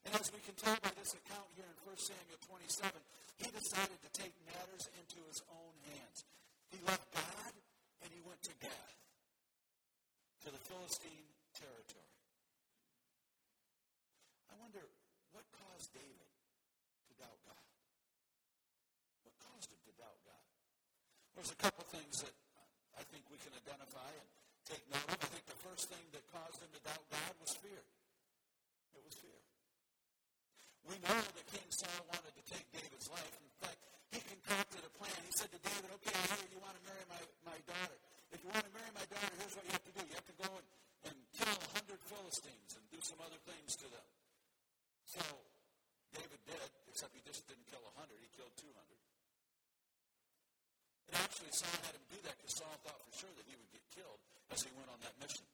And 0.08 0.16
as 0.16 0.32
we 0.32 0.40
can 0.40 0.56
tell 0.56 0.80
by 0.80 0.96
this 0.96 1.12
account 1.20 1.52
here 1.52 1.68
in 1.68 1.76
1 1.84 2.00
Samuel 2.00 2.40
27, 2.48 2.96
he 3.44 3.52
decided 3.52 4.00
to 4.00 4.12
take 4.16 4.32
matters 4.48 4.88
into 4.96 5.20
his 5.28 5.44
own 5.52 5.76
hands. 5.92 6.24
He 6.72 6.80
left 6.88 7.12
God 7.12 7.52
and 8.00 8.08
he 8.08 8.24
went 8.24 8.40
to 8.48 8.56
Gath, 8.64 8.96
to 10.48 10.56
the 10.56 10.62
Philistine 10.72 11.28
territory. 11.60 12.16
I 14.48 14.56
wonder 14.64 14.88
what 15.36 15.44
caused 15.60 15.92
David 15.92 16.32
to 16.32 17.14
doubt 17.20 17.44
God? 17.44 17.68
What 19.28 19.36
caused 19.44 19.76
him 19.76 19.84
to 19.92 19.94
doubt 20.00 20.24
God? 20.24 20.46
There's 21.36 21.52
a 21.52 21.60
couple 21.60 21.84
things 21.84 22.24
that 22.24 22.32
I 22.98 23.04
think 23.10 23.26
we 23.30 23.38
can 23.42 23.54
identify 23.54 24.10
and 24.10 24.30
take 24.66 24.84
note 24.90 25.10
of. 25.10 25.20
I 25.20 25.30
think 25.30 25.46
the 25.46 25.62
first 25.66 25.90
thing 25.90 26.06
that 26.14 26.24
caused 26.34 26.62
him 26.62 26.72
to 26.74 26.82
doubt 26.86 27.06
God 27.10 27.34
was 27.42 27.54
fear. 27.60 27.84
It 28.96 29.02
was 29.06 29.16
fear. 29.20 29.42
We 30.90 30.96
know 31.06 31.20
that 31.22 31.46
King 31.54 31.70
Saul 31.70 32.02
wanted 32.10 32.34
to 32.34 32.44
take 32.50 32.66
David's 32.74 33.10
life. 33.14 33.34
In 33.38 33.54
fact, 33.62 33.78
he 34.10 34.20
concocted 34.26 34.82
a 34.82 34.92
plan. 34.98 35.14
He 35.22 35.34
said 35.38 35.54
to 35.54 35.60
David, 35.62 35.94
okay, 36.02 36.18
hear 36.34 36.50
you 36.50 36.62
want 36.62 36.74
to 36.74 36.84
marry 36.90 37.06
my, 37.06 37.22
my 37.46 37.58
daughter. 37.70 37.98
If 38.34 38.42
you 38.42 38.50
want 38.50 38.66
to 38.66 38.74
marry 38.74 38.90
my 38.98 39.06
daughter, 39.10 39.34
here's 39.38 39.54
what 39.54 39.66
you 39.70 39.74
have 39.74 39.86
to 39.86 39.94
do. 39.94 40.02
You 40.06 40.18
have 40.18 40.30
to 40.30 40.38
go 40.42 40.50
and, 40.50 40.68
and 41.10 41.16
kill 41.38 41.54
a 41.54 41.70
hundred 41.78 42.02
Philistines 42.10 42.72
and 42.74 42.84
do 42.90 43.00
some 43.06 43.22
other 43.22 43.38
things 43.46 43.78
to 43.86 43.88
them. 43.90 44.08
So 45.06 45.22
David 46.14 46.42
did, 46.46 46.70
except 46.90 47.14
he 47.14 47.22
just 47.26 47.46
didn't 47.46 47.66
kill 47.70 47.82
a 47.86 47.94
hundred. 47.98 48.18
He 48.22 48.30
killed 48.34 48.54
two 48.58 48.70
hundred. 48.74 49.02
And 51.10 51.19
actually, 51.30 51.54
Saul 51.54 51.78
had 51.86 51.94
him 51.94 52.06
do 52.10 52.18
that 52.26 52.34
because 52.42 52.58
Saul 52.58 52.74
thought 52.82 52.98
for 53.06 53.14
sure 53.14 53.30
that 53.38 53.46
he 53.46 53.54
would 53.54 53.70
get 53.70 53.86
killed 53.94 54.18
as 54.50 54.66
he 54.66 54.74
went 54.74 54.90
on 54.90 54.98
that 55.06 55.14
mission. 55.22 55.46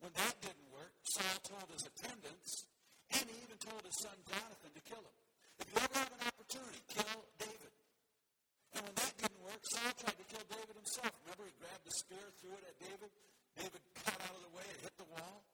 When 0.00 0.08
that 0.16 0.40
didn't 0.40 0.72
work, 0.72 0.96
Saul 1.04 1.36
told 1.44 1.68
his 1.68 1.84
attendants, 1.84 2.64
and 3.12 3.28
he 3.28 3.36
even 3.44 3.60
told 3.60 3.84
his 3.84 3.92
son 4.00 4.16
Jonathan 4.24 4.72
to 4.72 4.82
kill 4.88 5.04
him. 5.04 5.16
If 5.60 5.68
you 5.68 5.76
ever 5.84 5.96
have 6.00 6.12
an 6.16 6.24
opportunity, 6.32 6.80
kill 6.88 7.28
David. 7.36 7.72
And 8.72 8.88
when 8.88 8.96
that 8.96 9.12
didn't 9.20 9.42
work, 9.44 9.60
Saul 9.68 9.92
tried 10.00 10.16
to 10.16 10.26
kill 10.32 10.44
David 10.48 10.74
himself. 10.80 11.12
Remember, 11.28 11.44
he 11.44 11.54
grabbed 11.60 11.84
the 11.84 11.92
spear, 11.92 12.24
threw 12.40 12.56
it 12.56 12.64
at 12.64 12.76
David. 12.80 13.12
David 13.52 13.80
got 14.00 14.16
out 14.16 14.32
of 14.32 14.42
the 14.48 14.52
way 14.56 14.64
and 14.64 14.80
hit 14.80 14.96
the 14.96 15.08
wall. 15.12 15.44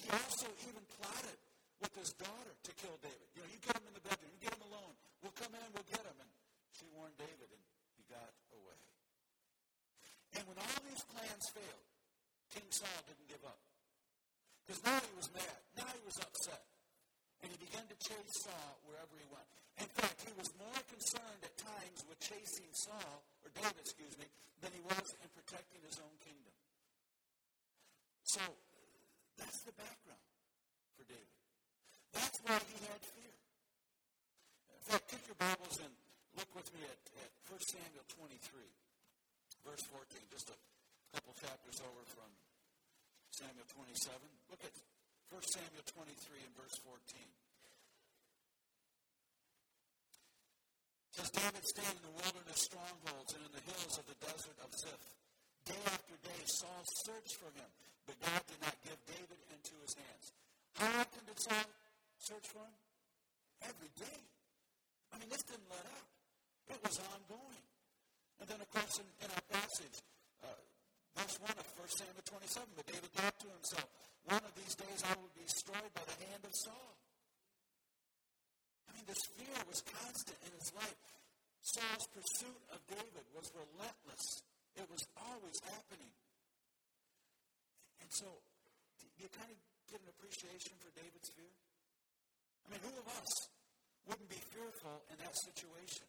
He 0.00 0.08
also 0.16 0.48
even 0.64 0.84
plotted 0.96 1.36
with 1.84 1.92
his 1.92 2.16
daughter 2.16 2.56
to 2.56 2.70
kill 2.80 2.96
David. 3.04 3.28
You 3.36 3.44
know, 3.44 3.52
you 3.52 3.60
get 3.60 3.76
him 3.76 3.84
in 3.84 3.92
the 3.92 4.04
bedroom, 4.04 4.32
you 4.32 4.40
get 4.40 4.56
him 4.56 4.64
alone. 4.64 4.96
We'll 5.20 5.36
come 5.36 5.52
in, 5.52 5.68
we'll 5.76 5.88
get 5.92 6.08
him. 6.08 6.16
And 6.16 6.28
she 6.72 6.88
warned 6.96 7.16
David, 7.20 7.52
and 7.52 7.60
got 8.10 8.34
away. 8.52 8.82
And 10.34 10.42
when 10.50 10.58
all 10.58 10.80
these 10.82 11.04
plans 11.06 11.46
failed, 11.54 11.86
King 12.50 12.66
Saul 12.74 13.00
didn't 13.06 13.30
give 13.30 13.42
up. 13.46 13.62
Because 14.66 14.82
now 14.82 14.98
he 14.98 15.14
was 15.14 15.30
mad. 15.30 15.58
Now 15.78 15.86
he 15.94 16.02
was 16.02 16.18
upset. 16.18 16.66
And 17.42 17.48
he 17.54 17.58
began 17.62 17.86
to 17.86 17.96
chase 18.02 18.34
Saul 18.42 18.82
wherever 18.84 19.14
he 19.14 19.26
went. 19.30 19.46
In 19.80 19.90
fact, 19.96 20.20
he 20.26 20.34
was 20.36 20.50
more 20.60 20.82
concerned 20.90 21.40
at 21.40 21.54
times 21.56 22.04
with 22.04 22.20
chasing 22.20 22.68
Saul, 22.74 23.24
or 23.40 23.48
David, 23.54 23.80
excuse 23.80 24.12
me, 24.20 24.28
than 24.60 24.74
he 24.76 24.82
was 24.84 25.06
in 25.24 25.28
protecting 25.32 25.80
his 25.86 25.96
own 26.02 26.14
kingdom. 26.20 26.52
So 28.28 28.44
that's 29.38 29.64
the 29.64 29.72
background 29.72 30.26
for 30.98 31.08
David. 31.08 31.40
That's 32.12 32.38
why 32.44 32.60
he 32.60 32.76
had 32.84 33.00
fear. 33.00 33.34
In 34.76 34.82
fact, 34.84 35.08
take 35.08 35.24
your 35.24 35.38
Bibles 35.40 35.80
and 35.80 35.94
look 36.36 36.50
with 36.54 36.68
me 36.74 36.82
at, 36.86 37.00
at 37.24 37.30
1 37.48 37.58
Samuel 37.64 38.06
23, 38.06 38.36
verse 39.66 39.84
14, 39.90 40.20
just 40.30 40.50
a 40.50 40.58
couple 41.14 41.34
chapters 41.38 41.78
over 41.82 42.02
from 42.14 42.30
Samuel 43.34 43.66
27. 43.72 44.14
Look 44.50 44.62
at 44.62 44.74
1 45.30 45.40
Samuel 45.54 45.86
23 45.86 46.46
and 46.46 46.52
verse 46.58 46.76
14. 46.82 47.00
Says 51.10 51.30
David 51.34 51.64
stayed 51.66 51.94
in 51.94 52.04
the 52.06 52.16
wilderness 52.22 52.60
strongholds 52.70 53.34
and 53.34 53.42
in 53.46 53.52
the 53.54 53.64
hills 53.66 53.94
of 53.98 54.06
the 54.06 54.18
desert 54.22 54.58
of 54.62 54.70
Ziph. 54.74 55.06
Day 55.66 55.82
after 55.90 56.16
day, 56.22 56.42
Saul 56.46 56.82
searched 57.06 57.36
for 57.38 57.50
him, 57.54 57.70
but 58.06 58.16
God 58.22 58.42
did 58.46 58.60
not 58.62 58.76
give 58.86 58.98
David 59.06 59.40
into 59.50 59.74
his 59.82 59.94
hands. 59.98 60.26
How 60.78 61.02
often 61.02 61.22
did 61.26 61.38
Saul 61.38 61.66
search 62.18 62.46
for 62.54 62.62
him? 62.62 62.78
Every 63.66 63.92
day. 63.98 64.20
I 65.12 65.18
mean, 65.18 65.28
this 65.28 65.42
didn't 65.42 65.68
let 65.68 65.84
up. 65.84 66.19
It 66.70 66.80
was 66.80 66.96
ongoing. 67.02 67.64
And 68.40 68.46
then, 68.48 68.60
of 68.62 68.68
course, 68.70 68.96
in, 69.02 69.08
in 69.20 69.28
our 69.28 69.46
passage, 69.50 69.98
uh, 70.40 70.54
verse 71.18 71.36
1 71.42 71.50
of 71.50 71.66
1 71.76 71.98
Samuel 71.98 72.24
27, 72.24 72.78
but 72.78 72.86
David 72.86 73.10
thought 73.12 73.36
to 73.42 73.48
himself, 73.50 73.88
one 74.24 74.44
of 74.46 74.54
these 74.56 74.74
days 74.78 75.00
I 75.04 75.12
will 75.18 75.32
be 75.36 75.44
destroyed 75.44 75.92
by 75.92 76.04
the 76.06 76.16
hand 76.30 76.42
of 76.46 76.54
Saul. 76.54 76.94
I 78.88 78.96
mean, 78.96 79.04
this 79.04 79.24
fear 79.36 79.58
was 79.66 79.82
constant 79.82 80.38
in 80.46 80.52
his 80.56 80.70
life. 80.72 81.00
Saul's 81.60 82.06
pursuit 82.14 82.62
of 82.72 82.80
David 82.88 83.26
was 83.36 83.50
relentless. 83.52 84.24
It 84.78 84.86
was 84.88 85.02
always 85.20 85.58
happening. 85.66 86.14
And 88.00 88.10
so, 88.14 88.40
you 89.20 89.28
kind 89.36 89.52
of 89.52 89.60
get 89.92 90.00
an 90.00 90.08
appreciation 90.16 90.72
for 90.80 90.88
David's 90.96 91.28
fear? 91.36 91.52
I 92.64 92.72
mean, 92.72 92.80
who 92.88 92.92
of 92.96 93.08
us 93.12 93.32
wouldn't 94.08 94.32
be 94.32 94.40
fearful 94.48 95.04
in 95.12 95.20
that 95.20 95.36
situation? 95.36 96.08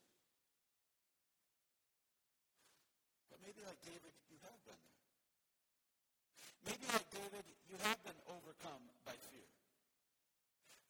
But 3.32 3.40
maybe 3.48 3.64
like 3.64 3.80
David, 3.88 4.12
you 4.28 4.36
have 4.44 4.60
been 4.68 4.76
there. 4.76 5.00
Maybe 6.68 6.86
like 6.92 7.08
David, 7.16 7.48
you 7.72 7.80
have 7.80 8.00
been 8.04 8.20
overcome 8.28 8.84
by 9.08 9.16
fear. 9.32 9.48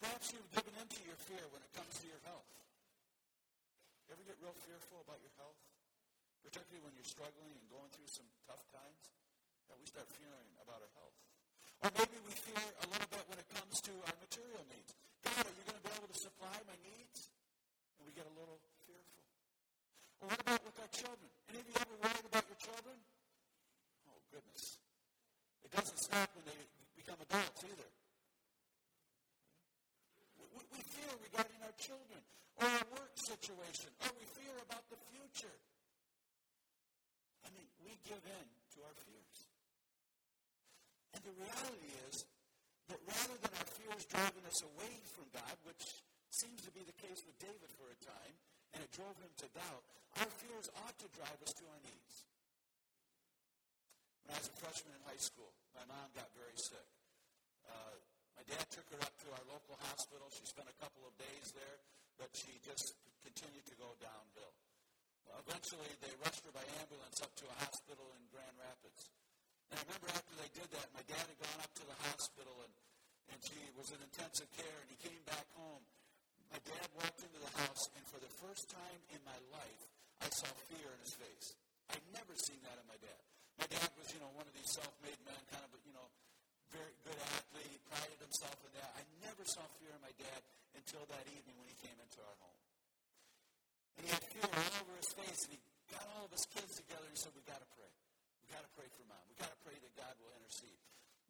Perhaps 0.01 0.33
you've 0.33 0.50
given 0.50 0.74
into 0.81 1.05
your 1.05 1.15
fear 1.29 1.45
when 1.53 1.62
it 1.62 1.69
comes 1.77 1.93
to 2.01 2.10
your 2.10 2.17
health. 2.25 2.50
You 4.10 4.17
ever 4.17 4.25
get 4.25 4.41
real 4.41 4.57
fearful 4.57 5.05
about 5.05 5.21
your 5.21 5.31
health? 5.38 5.62
Particularly 6.41 6.81
when 6.81 6.98
you're 6.98 7.05
struggling 7.05 7.53
and 7.53 7.65
going 7.69 7.88
through 7.93 8.10
some 8.10 8.25
tough 8.50 8.65
times? 8.74 9.13
Yeah, 9.69 9.77
we 9.77 9.86
start 9.86 10.10
fearing 10.17 10.50
about 10.65 10.81
our 10.81 10.93
health. 10.98 11.15
Or 11.86 11.89
maybe 11.93 12.17
we 12.25 12.33
fear 12.33 12.57
a 12.57 12.86
little 12.89 13.10
bit 13.13 13.24
when 13.29 13.38
it 13.38 13.48
comes 13.53 13.77
to 13.86 13.93
our 14.10 14.17
material 14.17 14.65
needs. 14.74 14.98
God, 15.21 15.45
are 15.45 15.53
you 15.53 15.63
going 15.69 15.77
to 15.77 15.86
be 15.86 15.93
able 15.93 16.10
to 16.10 16.17
supply 16.17 16.57
my 16.65 16.77
needs? 16.81 17.29
And 18.01 18.10
we 18.10 18.12
get 18.17 18.25
a 18.25 18.33
little. 18.33 18.57
Or 20.21 20.29
what 20.29 20.37
about 20.37 20.61
with 20.61 20.77
our 20.77 20.91
children? 20.93 21.29
Any 21.49 21.59
of 21.59 21.65
you 21.65 21.75
ever 21.81 21.97
worried 21.97 22.27
about 22.29 22.45
your 22.45 22.61
children? 22.61 22.93
Oh, 24.05 24.21
goodness. 24.29 24.77
It 25.65 25.73
doesn't 25.73 25.97
stop 25.97 26.29
when 26.37 26.45
they 26.45 26.61
become 26.93 27.17
adults 27.25 27.65
either. 27.65 27.89
We, 30.53 30.61
we 30.77 30.81
fear 30.85 31.09
regarding 31.25 31.57
our 31.65 31.73
children 31.81 32.21
or 32.61 32.69
our 32.69 32.87
work 32.93 33.13
situation, 33.17 33.89
or 34.05 34.13
we 34.21 34.25
fear 34.37 34.53
about 34.61 34.85
the 34.93 34.99
future. 35.09 35.57
I 37.41 37.49
mean, 37.57 37.65
we 37.81 37.97
give 38.05 38.21
in 38.21 38.45
to 38.45 38.77
our 38.85 38.97
fears. 39.01 39.39
And 41.17 41.21
the 41.25 41.33
reality 41.33 41.91
is 42.13 42.29
that 42.93 43.01
rather 43.09 43.37
than 43.41 43.53
our 43.57 43.69
fears 43.73 44.05
driving 44.05 44.45
us 44.45 44.61
away 44.61 44.93
from 45.17 45.25
God, 45.33 45.55
which 45.65 46.05
seems 46.29 46.61
to 46.61 46.71
be 46.77 46.85
the 46.85 46.93
case 47.01 47.25
with 47.25 47.41
David 47.41 47.73
for 47.73 47.89
a 47.89 47.97
time, 48.05 48.35
and 48.73 48.79
it 48.83 48.91
drove 48.91 49.15
him 49.19 49.31
to 49.43 49.47
doubt, 49.55 49.83
our 50.19 50.31
fears 50.43 50.67
ought 50.83 50.97
to 50.99 51.07
drive 51.15 51.39
us 51.43 51.53
to 51.55 51.63
our 51.67 51.81
knees. 51.83 52.15
When 54.27 54.35
I 54.35 54.39
was 54.39 54.51
a 54.51 54.57
freshman 54.59 54.95
in 54.95 55.03
high 55.07 55.19
school, 55.19 55.51
my 55.75 55.83
mom 55.87 56.07
got 56.15 56.27
very 56.35 56.55
sick. 56.55 56.87
Uh, 57.67 57.95
my 58.35 58.43
dad 58.47 58.65
took 58.71 58.87
her 58.95 59.01
up 59.03 59.15
to 59.23 59.27
our 59.31 59.43
local 59.47 59.75
hospital. 59.87 60.27
She 60.31 60.43
spent 60.47 60.67
a 60.67 60.77
couple 60.79 61.03
of 61.07 61.13
days 61.19 61.51
there, 61.55 61.77
but 62.19 62.31
she 62.35 62.59
just 62.63 62.95
continued 63.23 63.65
to 63.69 63.75
go 63.77 63.91
downhill. 64.01 64.53
Well, 65.27 65.39
eventually, 65.47 65.91
they 66.03 66.11
rushed 66.25 66.43
her 66.43 66.53
by 66.55 66.65
ambulance 66.81 67.21
up 67.23 67.31
to 67.39 67.45
a 67.47 67.55
hospital 67.63 68.07
in 68.17 68.23
Grand 68.33 68.57
Rapids. 68.59 69.07
And 69.71 69.79
I 69.79 69.83
remember 69.87 70.11
after 70.11 70.35
they 70.35 70.51
did 70.51 70.67
that, 70.75 70.91
my 70.91 71.03
dad 71.07 71.23
had 71.23 71.39
gone 71.39 71.59
up 71.63 71.71
to 71.79 71.85
the 71.87 71.97
hospital, 72.11 72.55
and, 72.67 72.73
and 73.31 73.39
she 73.39 73.59
was 73.79 73.93
in 73.95 73.99
intensive 74.03 74.51
care, 74.51 74.77
and 74.83 74.89
he 74.91 74.99
came 74.99 75.23
back 75.23 75.47
home. 75.55 75.83
My 76.51 76.59
dad 76.67 76.87
walked 76.99 77.23
into 77.23 77.39
the 77.39 77.53
house, 77.63 77.87
and 77.95 78.03
for 78.11 78.19
the 78.19 78.27
first 78.51 78.67
time 78.67 79.00
in 79.15 79.22
my 79.24 79.39
life, 79.55 79.84
I 80.20 80.27
saw 80.27 80.51
fear 80.67 80.84
in 80.84 81.00
his 81.00 81.15
face. 81.15 81.55
I'd 81.88 82.03
never 82.12 82.36
seen 82.36 82.60
that 82.67 82.75
in 82.75 82.84
my 82.84 83.00
dad. 83.00 83.22
My 83.55 83.63
dad 83.72 83.88
was, 83.96 84.12
you 84.12 84.20
know, 84.20 84.27
one 84.36 84.43
of 84.43 84.51
these 84.51 84.67
self-made 84.75 85.24
men, 85.24 85.39
kind 85.55 85.63
of, 85.63 85.72
you 85.88 85.96
know, 85.96 86.12
very 86.67 86.91
good 87.08 87.15
athlete. 87.31 87.79
Prided 87.88 88.20
himself 88.20 88.60
in 88.67 88.75
that. 88.75 88.91
I 89.00 89.08
never 89.24 89.48
saw 89.48 89.63
fear 89.79 89.96
in 89.96 90.03
my 90.03 90.12
dad 90.20 90.43
until 90.75 91.08
that 91.15 91.24
evening 91.31 91.55
when 91.63 91.72
he 91.72 91.79
came 91.79 91.96
into 91.96 92.20
our 92.20 92.36
home. 92.43 92.60
And 93.96 94.03
he 94.03 94.10
had 94.12 94.24
fear 94.36 94.43
all 94.43 94.72
over 94.84 95.00
his 95.00 95.12
face, 95.15 95.48
and 95.48 95.55
he 95.55 95.60
got 95.88 96.03
all 96.12 96.27
of 96.27 96.36
his 96.36 96.43
kids 96.51 96.75
together 96.75 97.08
and 97.08 97.15
he 97.15 97.20
said, 97.24 97.31
we 97.31 97.48
got 97.48 97.63
to 97.63 97.72
pray. 97.79 97.91
we 98.43 98.51
got 98.51 98.67
to 98.67 98.72
pray 98.75 98.91
for 98.91 99.08
mom. 99.08 99.24
we 99.31 99.36
got 99.39 99.51
to 99.55 99.60
pray 99.63 99.79
that 99.79 99.96
God 99.96 100.12
will 100.20 100.36
intercede. 100.36 100.79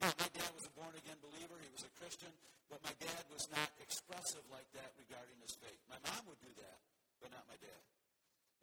Now, 0.02 0.10
my 0.18 0.30
dad 0.34 0.50
was 0.58 0.66
a 0.66 0.74
born-again 0.74 1.22
believer. 1.22 1.62
He 1.62 1.70
was 1.70 1.86
a 1.86 1.94
Christian, 2.02 2.34
but 2.66 2.82
my 2.82 2.98
dad 2.98 3.30
was 3.30 3.46
not 3.54 3.70
expressive 3.78 4.42
like 4.50 4.66
that 4.74 4.90
regarding 4.98 5.38
his 5.46 5.54
faith. 5.62 5.78
My 5.86 6.02
mom 6.10 6.26
would 6.26 6.42
do 6.42 6.50
that, 6.58 6.82
but 7.22 7.30
not 7.30 7.46
my 7.46 7.56
dad. 7.62 7.82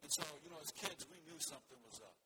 And 0.03 0.11
so, 0.11 0.23
you 0.43 0.51
know, 0.51 0.59
as 0.59 0.75
kids, 0.75 1.07
we 1.07 1.19
knew 1.23 1.39
something 1.39 1.79
was 1.87 2.03
up. 2.03 2.19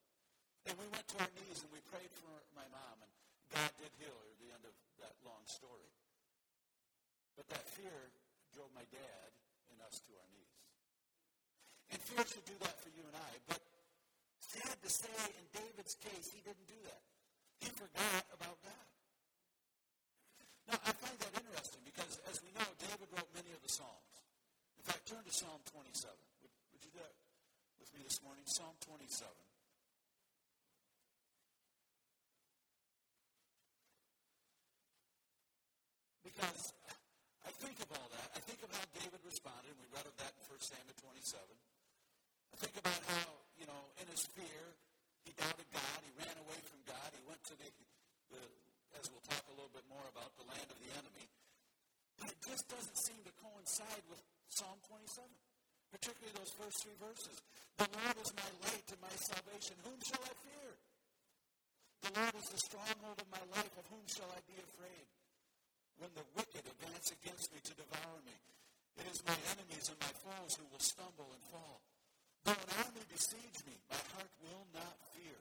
And 0.66 0.74
we 0.82 0.90
went 0.90 1.06
to 1.14 1.18
our 1.22 1.32
knees 1.38 1.62
and 1.62 1.70
we 1.70 1.80
prayed 1.88 2.10
for 2.18 2.34
my 2.58 2.66
mom, 2.74 2.98
and 3.06 3.14
God 3.54 3.70
did 3.78 3.94
heal 4.02 4.14
her 4.14 4.28
at 4.34 4.40
the 4.42 4.50
end 4.50 4.64
of 4.66 4.76
that 5.04 5.14
long 5.22 5.46
story. 5.46 5.94
But 7.38 7.46
that 7.54 7.66
fear 7.70 8.14
drove 8.54 8.74
my 8.74 8.86
dad 8.90 9.30
and 9.70 9.78
us 9.86 10.02
to 10.10 10.12
our 10.14 10.30
knees. 10.34 10.58
And 11.94 12.00
fear 12.02 12.26
should 12.26 12.46
do 12.50 12.58
that 12.66 12.78
for 12.82 12.90
you 12.94 13.06
and 13.06 13.18
I. 13.18 13.32
But 13.46 13.62
sad 14.40 14.78
to 14.82 14.90
say, 14.90 15.18
in 15.38 15.46
David's 15.54 15.98
case, 15.98 16.30
he 16.34 16.42
didn't 16.42 16.70
do 16.70 16.80
that. 16.90 17.04
He 17.62 17.70
forgot 17.74 18.26
about 18.34 18.58
God. 18.62 18.88
Now, 20.70 20.80
I 20.88 20.92
find 20.96 21.18
that 21.20 21.34
interesting 21.36 21.84
because, 21.84 22.22
as 22.32 22.40
we 22.40 22.54
know, 22.56 22.70
in 24.84 24.92
fact, 24.92 25.08
turn 25.08 25.24
to 25.24 25.32
Psalm 25.32 25.64
27. 25.72 26.12
Would, 26.44 26.52
would 26.76 26.84
you 26.84 26.92
do 26.92 27.00
that 27.00 27.16
with 27.80 27.88
me 27.96 28.04
this 28.04 28.20
morning? 28.20 28.44
Psalm 28.44 28.76
27. 28.84 29.32
Because 36.28 36.76
I 37.48 37.52
think 37.64 37.80
of 37.80 37.96
all 37.96 38.12
that. 38.12 38.28
I 38.36 38.44
think 38.44 38.60
of 38.60 38.76
how 38.76 38.84
David 38.92 39.24
responded. 39.24 39.72
We 39.80 39.88
read 39.96 40.04
of 40.04 40.20
that 40.20 40.36
in 40.36 40.44
1 40.52 40.60
Samuel 40.60 41.00
27. 41.00 41.40
I 42.52 42.56
think 42.60 42.76
about 42.76 43.00
how, 43.08 43.40
you 43.56 43.64
know, 43.64 43.88
in 44.04 44.08
his 44.12 44.28
fear, 44.36 44.76
he 45.24 45.32
doubted 45.40 45.72
God. 45.72 46.00
He 46.04 46.12
ran 46.20 46.36
away 46.44 46.60
from 46.68 46.84
God. 46.84 47.08
He 47.16 47.24
went 47.24 47.40
to 47.48 47.56
the, 47.56 47.72
the 48.36 48.44
as 49.00 49.08
we'll 49.08 49.24
talk 49.32 49.48
a 49.48 49.56
little 49.56 49.72
bit 49.72 49.88
more 49.88 50.04
about, 50.12 50.36
the 50.36 50.44
land 50.52 50.68
of 50.68 50.76
the 50.84 50.92
enemy. 50.92 51.32
But 52.24 52.32
it 52.32 52.40
just 52.48 52.72
doesn't 52.72 53.00
seem 53.04 53.20
to 53.28 53.34
coincide 53.44 54.04
with 54.08 54.24
Psalm 54.48 54.80
27, 54.88 55.28
particularly 55.92 56.32
those 56.40 56.56
first 56.56 56.80
three 56.88 56.96
verses. 57.04 57.36
The 57.76 57.92
Lord 58.00 58.16
is 58.24 58.32
my 58.32 58.50
light 58.64 58.88
and 58.88 59.02
my 59.04 59.16
salvation. 59.28 59.76
Whom 59.84 60.00
shall 60.08 60.24
I 60.24 60.34
fear? 60.48 60.72
The 62.08 62.12
Lord 62.16 62.36
is 62.40 62.48
the 62.48 62.64
stronghold 62.64 63.20
of 63.20 63.28
my 63.28 63.44
life. 63.52 63.76
Of 63.76 63.92
whom 63.92 64.08
shall 64.08 64.32
I 64.32 64.40
be 64.48 64.56
afraid? 64.56 65.04
when 66.04 66.10
the 66.20 66.26
wicked 66.36 66.66
advance 66.66 67.16
against 67.16 67.48
me 67.54 67.60
to 67.64 67.74
devour 67.80 68.20
me. 68.26 68.36
It 68.98 69.08
is 69.10 69.24
my 69.26 69.38
enemies 69.56 69.90
and 69.90 70.00
my 70.04 70.14
foes 70.20 70.60
who 70.60 70.66
will 70.68 70.84
stumble 70.84 71.30
and 71.32 71.44
fall. 71.48 71.80
Though 72.44 72.60
an 72.60 72.72
army 72.84 73.04
besiege 73.10 73.64
me, 73.66 73.80
my 73.90 74.02
heart 74.14 74.32
will 74.44 74.68
not 74.74 75.00
fear. 75.16 75.40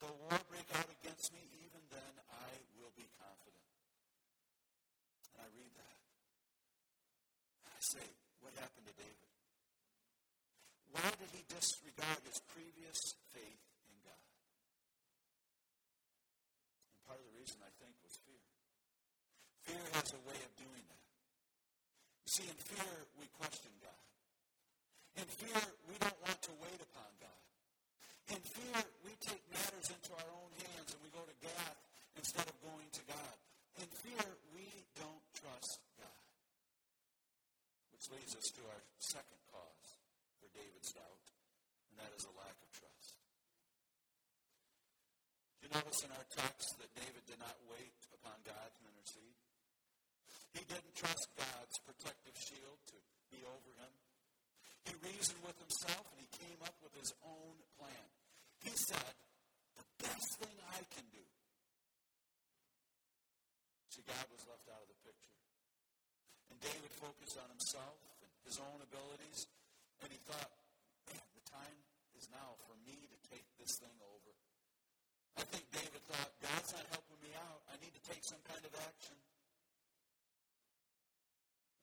Though 0.00 0.16
war 0.26 0.40
break 0.48 0.64
out 0.80 0.88
against 0.88 1.28
me, 1.36 1.44
even 1.60 1.82
then 1.92 2.14
I 2.32 2.50
will 2.80 2.92
be 2.96 3.04
confident. 3.20 3.63
I 5.44 5.52
read 5.60 5.76
that. 5.76 5.96
I 7.68 7.76
say, 7.84 8.06
what 8.40 8.56
happened 8.56 8.88
to 8.88 8.96
David? 8.96 9.28
Why 10.88 11.04
did 11.20 11.28
he 11.36 11.44
disregard 11.52 12.24
his 12.24 12.40
previous 12.48 12.96
faith 13.36 13.64
in 13.92 13.96
God? 14.00 14.24
And 16.96 17.00
part 17.04 17.20
of 17.20 17.28
the 17.28 17.36
reason 17.36 17.60
I 17.60 17.68
think 17.76 17.92
was 18.00 18.16
fear. 18.24 18.40
Fear 19.68 19.84
has 20.00 20.16
a 20.16 20.22
way 20.24 20.38
of 20.40 20.52
doing 20.56 20.84
that. 20.88 21.04
You 22.24 22.30
see, 22.40 22.48
in 22.48 22.56
fear, 22.64 23.04
we 23.20 23.28
question 23.36 23.68
God. 23.84 24.04
In 25.20 25.28
fear, 25.28 25.60
we 25.92 26.00
don't 26.00 26.20
want 26.24 26.40
to 26.40 26.52
wait 26.56 26.80
upon 26.80 27.10
God. 27.20 27.44
In 28.32 28.40
fear, 28.40 28.80
we 29.04 29.12
take 29.20 29.44
matters 29.52 29.92
into 29.92 30.16
our 30.16 30.30
own 30.40 30.50
hands 30.56 30.88
and 30.88 31.04
we 31.04 31.12
go 31.12 31.20
to 31.20 31.36
Gath 31.44 31.80
instead 32.16 32.48
of 32.48 32.56
going 32.64 32.88
to 32.96 33.04
God. 33.04 33.36
In 33.76 33.90
fear, 33.90 34.24
we 34.54 34.66
don't 34.94 35.24
trust 35.34 35.82
God. 35.98 36.22
Which 37.90 38.06
leads 38.14 38.38
us 38.38 38.46
to 38.54 38.62
our 38.70 38.82
second 39.02 39.42
cause 39.50 39.98
for 40.38 40.46
David's 40.54 40.94
doubt, 40.94 41.26
and 41.90 41.98
that 41.98 42.14
is 42.14 42.22
a 42.22 42.34
lack 42.38 42.54
of 42.62 42.70
trust. 42.70 43.18
You 45.58 45.63
notice 45.74 46.06
in 46.06 46.14
our 46.14 46.28
text 46.30 46.78
that 46.78 46.86
David 46.94 47.26
did 47.26 47.42
not 47.42 47.58
wait 47.66 47.98
upon 48.14 48.38
God 48.46 48.68
to 48.78 48.82
intercede. 48.86 49.34
He 50.54 50.62
didn't 50.70 50.94
trust 50.94 51.26
God's 51.34 51.76
protective 51.82 52.38
shield 52.38 52.78
to 52.94 52.96
be 53.34 53.42
over 53.42 53.70
him. 53.82 53.92
He 54.86 54.94
reasoned 55.02 55.42
with 55.42 55.58
himself 55.58 56.06
and 56.14 56.22
he 56.22 56.30
came 56.30 56.62
up 56.62 56.78
with 56.78 56.94
his 56.94 57.10
own 57.26 57.58
plan. 57.74 58.06
He 58.62 58.70
said, 58.86 59.14
the 59.74 59.86
best 59.98 60.30
thing 60.38 60.54
I 60.70 60.78
can 60.94 61.10
do. 61.10 61.26
See, 63.90 64.06
God 64.06 64.30
was 64.30 64.46
left 64.46 64.70
out 64.70 64.78
of 64.78 64.90
the 64.94 65.00
picture. 65.02 65.38
And 66.54 66.62
David 66.62 66.94
focused 67.02 67.34
on 67.34 67.50
himself 67.50 67.98
and 68.22 68.30
his 68.46 68.62
own 68.62 68.78
abilities, 68.78 69.50
and 70.06 70.12
he 70.14 70.22
thought, 70.22 70.54
man, 71.10 71.26
the 71.34 71.46
time 71.50 71.78
is 72.14 72.30
now 72.30 72.54
for 72.62 72.78
me 72.86 72.94
to 73.10 73.18
take 73.26 73.46
this 73.58 73.74
thing 73.82 73.98
over. 74.06 74.33
I 75.34 75.42
think 75.50 75.66
David 75.74 76.02
thought, 76.06 76.30
God's 76.38 76.70
not 76.74 76.86
helping 76.94 77.18
me 77.18 77.34
out. 77.34 77.60
I 77.66 77.74
need 77.82 77.90
to 77.94 78.04
take 78.06 78.22
some 78.22 78.38
kind 78.46 78.62
of 78.62 78.70
action 78.86 79.18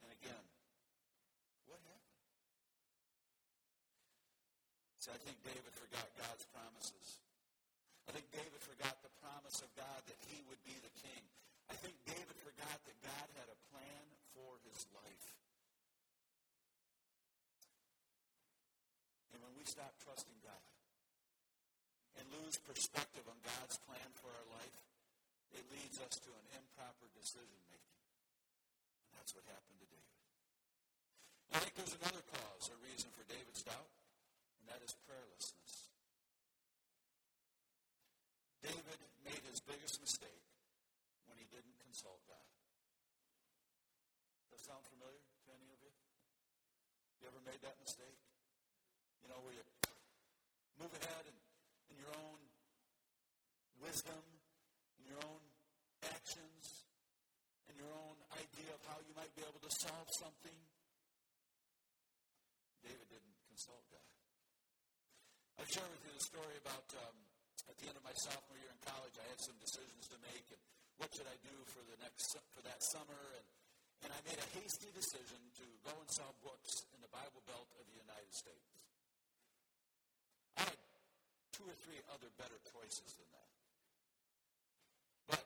And 0.03 0.11
again. 0.15 0.45
What 1.67 1.83
happened? 1.83 2.23
See, 5.03 5.11
I 5.11 5.19
think 5.19 5.37
David 5.43 5.73
forgot 5.75 6.07
God's 6.15 6.47
promises. 6.55 7.19
I 8.07 8.15
think 8.15 8.31
David 8.31 8.59
forgot 8.63 8.99
the 9.03 9.13
promise 9.19 9.59
of 9.59 9.69
God 9.75 9.99
that 10.07 10.19
he 10.31 10.43
would 10.47 10.59
be 10.63 10.75
the 10.79 10.93
king. 10.99 11.23
I 11.67 11.75
think 11.75 11.95
David 12.07 12.35
forgot 12.43 12.77
that 12.87 12.97
God 13.03 13.27
had 13.39 13.47
a 13.47 13.59
plan 13.71 14.03
for 14.35 14.59
his 14.67 14.87
life. 14.95 15.27
And 19.31 19.39
when 19.43 19.55
we 19.55 19.63
stop 19.63 19.95
trusting 20.03 20.39
God 20.43 20.59
and 22.19 22.25
lose 22.41 22.57
perspective 22.59 23.23
on 23.27 23.39
God's 23.43 23.77
plan 23.87 24.09
for 24.19 24.31
our 24.31 24.47
life, 24.57 24.77
it 25.55 25.63
leads 25.71 25.99
us 25.99 26.15
to 26.23 26.31
an 26.31 26.45
improper 26.55 27.07
decision 27.15 27.59
making. 27.67 27.99
And 29.07 29.11
that's 29.19 29.35
what 29.35 29.43
happened 29.47 29.79
to 29.79 29.87
David. 29.87 30.15
I 31.51 31.59
think 31.59 31.75
there's 31.75 31.99
another 31.99 32.23
cause, 32.31 32.71
a 32.71 32.77
reason 32.79 33.11
for 33.11 33.27
David's 33.27 33.63
doubt, 33.67 33.91
and 34.59 34.65
that 34.71 34.79
is 34.79 34.95
prayerlessness. 35.03 35.91
David 38.63 38.99
made 39.25 39.41
his 39.49 39.59
biggest 39.59 39.99
mistake 39.99 40.45
when 41.27 41.35
he 41.35 41.49
didn't 41.51 41.75
consult 41.83 42.21
God. 42.29 42.47
Does 44.47 44.55
that 44.55 44.61
sound 44.63 44.85
familiar 44.95 45.19
to 45.19 45.49
any 45.51 45.67
of 45.75 45.79
you? 45.83 45.93
You 47.19 47.27
ever 47.27 47.41
made 47.43 47.59
that 47.65 47.75
mistake? 47.83 48.15
You 49.19 49.33
know, 49.33 49.41
where 49.43 49.53
you 49.53 49.65
move 50.79 50.93
ahead 50.93 51.25
and 51.25 51.40
your 52.01 52.13
own 52.17 52.41
wisdom, 53.77 54.21
in 54.97 55.05
your 55.05 55.21
own 55.21 55.43
actions, 56.09 56.89
in 57.69 57.77
your 57.77 57.93
own 57.93 58.17
idea 58.33 58.73
of 58.73 58.81
how 58.89 58.97
you 59.05 59.13
might 59.13 59.29
be 59.37 59.45
able 59.45 59.61
to 59.61 59.73
solve 59.85 60.09
something, 60.17 60.57
David 62.81 63.05
didn't 63.05 63.37
consult 63.45 63.85
God. 63.93 64.09
I've 65.61 65.69
shared 65.69 65.89
with 65.93 66.01
you 66.01 66.13
the 66.17 66.25
story 66.25 66.57
about 66.57 66.89
um, 67.05 67.17
at 67.69 67.77
the 67.77 67.85
end 67.85 67.97
of 67.97 68.01
my 68.01 68.15
sophomore 68.17 68.57
year 68.57 68.73
in 68.73 68.81
college, 68.81 69.13
I 69.21 69.25
had 69.29 69.41
some 69.45 69.57
decisions 69.61 70.09
to 70.09 70.17
make, 70.25 70.49
and 70.49 70.61
what 70.97 71.13
should 71.13 71.29
I 71.29 71.37
do 71.45 71.53
for 71.69 71.85
the 71.85 71.97
next 72.01 72.33
for 72.57 72.65
that 72.65 72.81
summer, 72.89 73.21
and 73.37 73.45
and 74.01 74.09
I 74.09 74.19
made 74.25 74.41
a 74.41 74.49
hasty 74.57 74.89
decision 74.97 75.37
to 75.61 75.65
go 75.85 75.93
and 75.93 76.09
sell 76.09 76.33
books 76.41 76.73
in 76.89 77.05
the 77.05 77.11
Bible 77.13 77.45
Belt 77.45 77.69
of 77.77 77.85
the 77.85 77.97
United 78.01 78.33
States. 78.33 78.69
I 80.57 80.65
had 80.73 80.81
two 81.61 81.69
or 81.69 81.77
three 81.85 82.01
other 82.09 82.25
better 82.41 82.57
choices 82.73 83.21
than 83.21 83.29
that, 83.37 83.49
but 85.29 85.45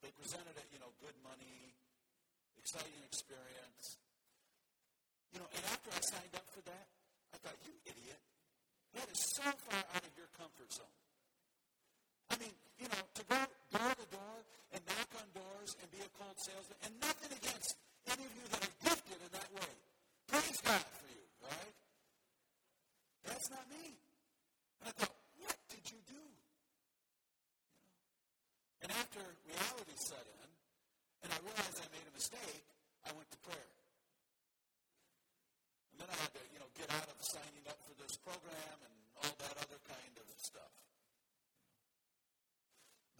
they 0.00 0.08
presented 0.16 0.56
it, 0.56 0.64
you 0.72 0.80
know, 0.80 0.88
good 1.04 1.12
money, 1.20 1.76
exciting 2.56 2.96
experience, 3.04 4.00
you 5.28 5.36
know, 5.36 5.48
and 5.52 5.60
after 5.68 5.92
I 5.92 6.00
signed 6.08 6.32
up 6.32 6.48
for 6.56 6.64
that, 6.72 6.88
I 7.32 7.40
thought, 7.44 7.60
you 7.68 7.76
idiot. 7.84 8.16
That 8.96 9.12
is 9.12 9.20
so 9.36 9.44
far 9.68 9.84
out 9.92 10.00
of 10.00 10.12
your 10.16 10.32
comfort 10.40 10.72
zone. 10.72 10.96
I 12.32 12.40
mean, 12.40 12.56
you 12.80 12.88
know, 12.88 13.04
to 13.04 13.22
go 13.28 13.40
door 13.76 13.92
to 13.92 14.06
door 14.08 14.36
and 14.72 14.80
knock 14.88 15.12
on 15.20 15.28
doors 15.36 15.76
and 15.84 15.88
be 15.92 16.00
a 16.00 16.08
cold 16.16 16.36
salesman, 16.40 16.80
and 16.88 16.92
nothing 16.96 17.28
against 17.28 17.76
any 18.08 18.24
of 18.24 18.32
you 18.32 18.44
that 18.56 18.64
are 18.64 18.74
gifted 18.88 19.20
in 19.20 19.30
that 19.36 19.52
way. 19.52 19.72
Praise 20.32 20.60
God 20.64 20.80
for 20.96 21.08
you, 21.12 21.24
right? 21.44 21.76
That's 23.28 23.48
not 23.52 23.68
me. 23.68 24.00
And 24.80 24.88
I 24.88 24.92
thought, 24.98 25.14
what 25.40 25.56
did 25.70 25.84
you 25.88 26.00
do? 26.04 26.18
You 26.18 26.20
know? 26.20 26.40
And 28.82 28.90
after 28.98 29.22
reality 29.46 29.94
set 29.94 30.26
in, 30.26 30.48
and 31.22 31.30
I 31.30 31.38
realized 31.46 31.78
I 31.78 31.86
made 31.94 32.06
a 32.06 32.14
mistake, 32.14 32.66
I 33.06 33.14
went 33.14 33.30
to 33.30 33.38
prayer. 33.46 33.74
And 35.94 36.02
then 36.02 36.10
I 36.10 36.16
had 36.18 36.34
to, 36.34 36.42
you 36.50 36.58
know, 36.58 36.66
get 36.74 36.90
out 36.90 37.06
of 37.06 37.16
signing 37.22 37.62
up 37.70 37.78
for 37.86 37.94
this 37.94 38.18
program 38.26 38.76
and 38.82 38.94
all 39.22 39.34
that 39.38 39.54
other 39.54 39.78
kind 39.86 40.14
of 40.18 40.26
stuff. 40.34 40.74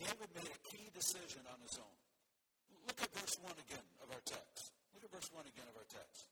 David 0.02 0.34
made 0.34 0.50
a 0.50 0.60
key 0.66 0.90
decision 0.90 1.46
on 1.46 1.62
his 1.62 1.78
own. 1.78 1.98
Look 2.82 2.98
at 2.98 3.14
verse 3.14 3.38
1 3.38 3.54
again 3.54 3.86
of 4.02 4.10
our 4.10 4.22
text. 4.26 4.74
Look 4.90 5.06
at 5.06 5.10
verse 5.14 5.30
1 5.30 5.46
again 5.46 5.68
of 5.70 5.78
our 5.78 5.86
text. 5.86 6.26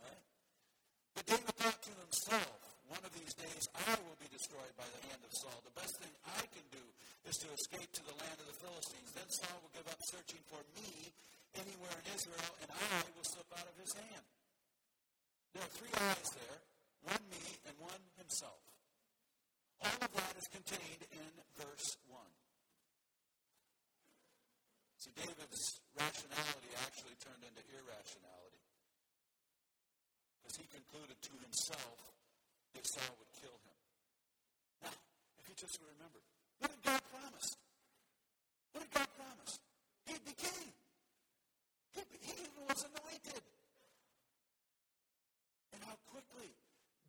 All 0.00 0.08
right? 0.08 0.24
But 1.12 1.24
David 1.28 1.52
thought 1.60 1.82
to 1.84 1.92
himself, 2.00 2.71
one 2.92 3.08
of 3.08 3.12
these 3.16 3.32
days 3.40 3.64
I 3.88 3.96
will 4.04 4.20
be 4.20 4.28
destroyed 4.28 4.76
by 4.76 4.84
the 4.84 5.00
hand 5.08 5.24
of 5.24 5.32
Saul. 5.40 5.64
The 5.64 5.72
best 5.80 5.96
thing 5.96 6.12
I 6.28 6.44
can 6.52 6.66
do 6.68 6.84
is 7.24 7.40
to 7.40 7.48
escape 7.48 7.88
to 7.88 8.04
the 8.04 8.16
land 8.20 8.36
of 8.36 8.44
the 8.52 8.58
Philistines. 8.60 9.16
Then 9.16 9.28
Saul 9.32 9.64
will 9.64 9.72
give 9.72 9.88
up 9.88 9.96
searching 10.12 10.44
for 10.52 10.60
me 10.76 11.08
anywhere 11.56 11.96
in 12.04 12.06
Israel, 12.12 12.52
and 12.60 12.68
I 12.68 13.00
will 13.16 13.24
slip 13.24 13.48
out 13.56 13.64
of 13.64 13.76
his 13.80 13.96
hand. 13.96 14.26
There 15.56 15.64
are 15.64 15.72
three 15.72 15.94
eyes 16.04 16.28
there, 16.36 16.58
one 17.08 17.24
me 17.32 17.40
and 17.64 17.74
one 17.80 18.02
himself. 18.20 18.60
All 19.80 19.96
of 19.96 20.12
that 20.12 20.34
is 20.36 20.48
contained 20.52 21.08
in 21.16 21.32
verse 21.56 21.96
1. 22.12 22.20
See, 25.00 25.16
David's 25.16 25.80
rationality 25.96 26.72
actually 26.84 27.16
turned 27.24 27.40
into 27.40 27.64
irrationality. 27.72 28.62
Because 30.38 30.60
he 30.60 30.66
concluded 30.68 31.18
to 31.18 31.34
himself 31.40 32.12
if 32.74 32.84
Saul 32.86 33.12
would 33.18 33.32
kill 33.36 33.54
him. 33.54 33.78
Now, 34.82 34.96
if 35.40 35.44
you 35.48 35.54
just 35.54 35.78
remember, 35.80 36.20
what 36.58 36.70
did 36.72 36.82
God 36.82 37.02
promise? 37.12 37.48
What 38.72 38.80
did 38.86 38.92
God 38.92 39.10
promise? 39.16 39.52
He'd 40.06 40.24
be 40.24 40.34
king. 40.36 40.72
He, 41.92 42.00
he 42.24 42.32
even 42.48 42.62
was 42.68 42.80
anointed. 42.84 43.44
And 45.76 45.80
how 45.84 45.96
quickly 46.08 46.52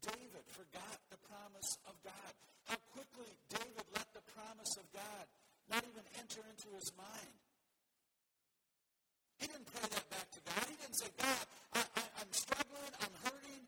David 0.03 0.43
forgot 0.51 0.99
the 1.07 1.19
promise 1.23 1.79
of 1.87 1.95
God. 2.03 2.31
How 2.67 2.79
quickly 2.91 3.31
David 3.47 3.87
let 3.95 4.07
the 4.11 4.23
promise 4.35 4.75
of 4.75 4.85
God 4.91 5.25
not 5.71 5.83
even 5.87 6.03
enter 6.19 6.43
into 6.43 6.67
his 6.75 6.91
mind. 6.99 7.35
He 9.39 9.47
didn't 9.47 9.67
pray 9.67 9.83
that 9.83 10.07
back 10.11 10.27
to 10.31 10.39
God. 10.43 10.63
He 10.67 10.75
didn't 10.79 10.95
say, 10.95 11.11
God, 11.19 11.43
I, 11.75 11.83
I'm 12.19 12.31
struggling, 12.31 12.93
I'm 12.99 13.15
hurting, 13.27 13.63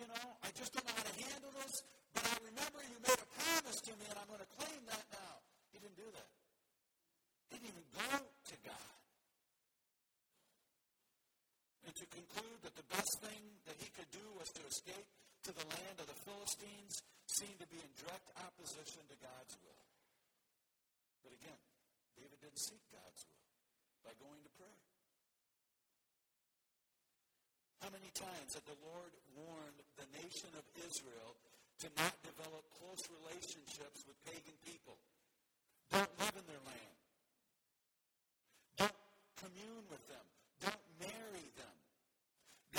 you 0.00 0.08
know, 0.08 0.26
I 0.40 0.48
just 0.56 0.72
don't 0.72 0.80
know 0.88 0.96
how 0.96 1.04
to 1.04 1.16
handle 1.20 1.52
this, 1.60 1.84
but 2.16 2.24
I 2.24 2.36
remember 2.40 2.80
you 2.88 2.96
made 3.04 3.20
a 3.20 3.28
promise 3.36 3.84
to 3.84 3.92
me 4.00 4.08
and 4.08 4.16
I'm 4.16 4.28
going 4.32 4.40
to 4.40 4.52
claim 4.56 4.80
that 4.88 5.04
now. 5.12 5.34
He 5.68 5.76
didn't 5.76 6.00
do 6.00 6.08
that. 6.08 6.30
He 7.52 7.60
didn't 7.60 7.68
even 7.68 7.86
go 7.92 8.08
to 8.16 8.56
God. 8.64 8.96
And 11.84 11.92
to 11.92 12.06
conclude 12.08 12.64
that 12.64 12.72
the 12.80 12.88
best 12.88 13.12
thing 13.20 13.60
that 13.68 13.76
he 13.76 13.92
could 13.92 14.08
do 14.08 14.24
was 14.40 14.48
to 14.56 14.64
escape 14.72 15.08
to 15.44 15.52
the 15.52 15.68
land 15.68 15.96
of 16.00 16.08
the 16.08 16.16
Philistines 16.24 17.04
seemed 17.28 17.60
to 17.60 17.68
be 17.68 17.76
in 17.76 17.90
direct 18.00 18.32
opposition 18.40 19.04
to 19.04 19.16
God's 19.20 19.52
will. 19.60 19.84
But 21.28 21.36
again, 21.36 21.60
David 22.16 22.40
didn't 22.40 22.62
seek 22.64 22.80
God's 22.88 23.20
will 23.28 23.44
by 24.00 24.16
going 24.16 24.40
to 24.48 24.52
prayer. 24.56 24.80
How 27.80 27.88
many 27.88 28.12
times 28.12 28.52
had 28.52 28.64
the 28.68 28.76
Lord 28.84 29.12
warned 29.32 29.69
nation 30.30 30.54
of 30.54 30.62
Israel 30.86 31.34
to 31.82 31.90
not 31.98 32.14
develop 32.22 32.62
close 32.78 33.02
relationships 33.18 34.06
with 34.06 34.14
pagan 34.22 34.54
people? 34.62 34.94
Don't 35.90 36.10
live 36.22 36.36
in 36.38 36.46
their 36.46 36.62
land. 36.70 36.96
Don't 38.78 39.00
commune 39.34 39.82
with 39.90 40.06
them. 40.06 40.22
Don't 40.62 40.84
marry 41.02 41.50
them. 41.58 41.76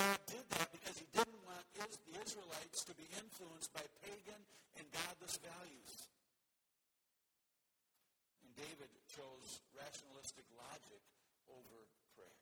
God 0.00 0.16
did 0.24 0.48
that 0.56 0.72
because 0.72 0.96
he 0.96 1.04
didn't 1.12 1.44
want 1.44 1.60
the 1.76 2.16
Israelites 2.24 2.88
to 2.88 2.96
be 2.96 3.04
influenced 3.20 3.68
by 3.76 3.84
pagan 4.00 4.40
and 4.80 4.88
godless 4.88 5.36
values. 5.44 6.08
And 8.40 8.56
David 8.56 8.88
chose 9.12 9.60
rationalistic 9.76 10.48
logic 10.56 11.04
over 11.52 11.84
prayer. 12.16 12.40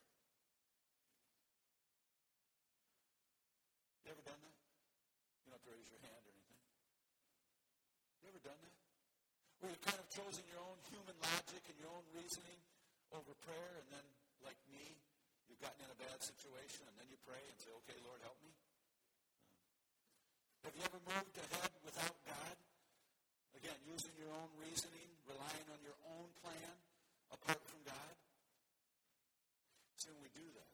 You 4.06 4.14
ever 4.14 4.22
done 4.22 4.38
that? 4.38 4.60
You 5.42 5.50
don't 5.50 5.58
have 5.58 5.66
to 5.66 5.74
raise 5.74 5.90
your 5.90 5.98
hand 6.06 6.22
or 6.22 6.30
anything. 6.30 6.62
You 8.22 8.30
ever 8.30 8.42
done 8.46 8.60
that? 8.62 8.76
Where 9.60 9.68
you've 9.68 9.84
kind 9.84 10.00
of 10.00 10.08
chosen 10.08 10.40
your 10.48 10.64
own 10.64 10.80
human 10.88 11.16
logic 11.20 11.60
and 11.68 11.76
your 11.76 11.92
own 11.92 12.04
reasoning 12.16 12.60
over 13.12 13.36
prayer, 13.44 13.72
and 13.76 13.88
then, 13.92 14.06
like 14.40 14.56
me, 14.72 14.96
you've 15.48 15.60
gotten 15.60 15.84
in 15.84 15.90
a 15.92 16.00
bad 16.00 16.16
situation, 16.24 16.88
and 16.88 16.96
then 16.96 17.04
you 17.12 17.20
pray 17.28 17.44
and 17.44 17.56
say, 17.60 17.68
okay, 17.84 17.98
Lord, 18.00 18.24
help 18.24 18.40
me? 18.40 18.56
Have 20.64 20.72
you 20.76 20.84
ever 20.84 21.00
moved 21.04 21.36
ahead 21.36 21.72
without 21.84 22.16
God? 22.24 22.56
Again, 23.56 23.76
using 23.84 24.16
your 24.16 24.32
own 24.32 24.48
reasoning, 24.56 25.12
relying 25.28 25.66
on 25.68 25.80
your 25.84 25.96
own 26.08 26.32
plan 26.40 26.74
apart 27.28 27.60
from 27.60 27.84
God? 27.84 28.14
See, 30.00 30.08
when 30.08 30.24
we 30.24 30.32
do 30.32 30.48
that, 30.56 30.72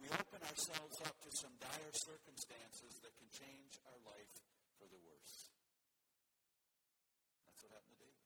we 0.00 0.08
open 0.08 0.40
ourselves 0.48 0.96
up 1.04 1.16
to 1.20 1.30
some 1.36 1.52
dire 1.60 1.92
circumstances 1.92 2.96
that 3.04 3.12
can 3.16 3.28
change 3.32 3.76
our 3.88 4.00
life 4.08 4.32
for 4.80 4.88
the 4.88 5.00
worse. 5.04 5.52
That's 7.48 7.60
what 7.64 7.72
happened 7.72 7.96
to 7.96 8.04
David. 8.04 8.24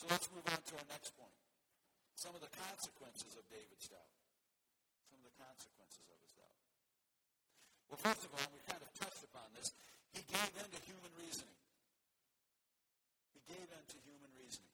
So 0.00 0.08
let's 0.08 0.32
move 0.32 0.48
on 0.48 0.56
to 0.56 0.72
our 0.80 0.88
next 0.88 1.12
point. 1.12 1.36
Some 2.16 2.32
of 2.32 2.40
the 2.40 2.48
consequences 2.56 3.36
of 3.36 3.44
David's 3.52 3.84
doubt. 3.84 4.16
Some 5.12 5.20
of 5.20 5.28
the 5.28 5.36
consequences 5.36 6.08
of 6.08 6.16
his 6.24 6.32
doubt. 6.40 6.56
Well, 7.92 8.00
first 8.00 8.24
of 8.24 8.32
all, 8.32 8.48
we 8.48 8.64
kind 8.64 8.80
of 8.80 8.88
touched 8.96 9.20
upon 9.28 9.44
this. 9.52 9.76
He 10.16 10.24
gave 10.24 10.52
in 10.56 10.68
to 10.72 10.80
human 10.88 11.12
reasoning. 11.20 11.60
He 13.36 13.44
gave 13.44 13.68
in 13.68 13.84
to 13.92 13.98
human 14.08 14.32
reasoning. 14.40 14.72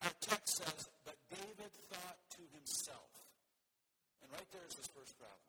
Our 0.00 0.16
text 0.24 0.64
says, 0.64 0.88
but 1.04 1.20
David 1.28 1.72
thought 1.92 2.16
to 2.40 2.42
himself. 2.56 3.12
And 4.24 4.32
right 4.32 4.48
there 4.48 4.64
is 4.64 4.80
his 4.80 4.88
first 4.96 5.12
problem. 5.20 5.44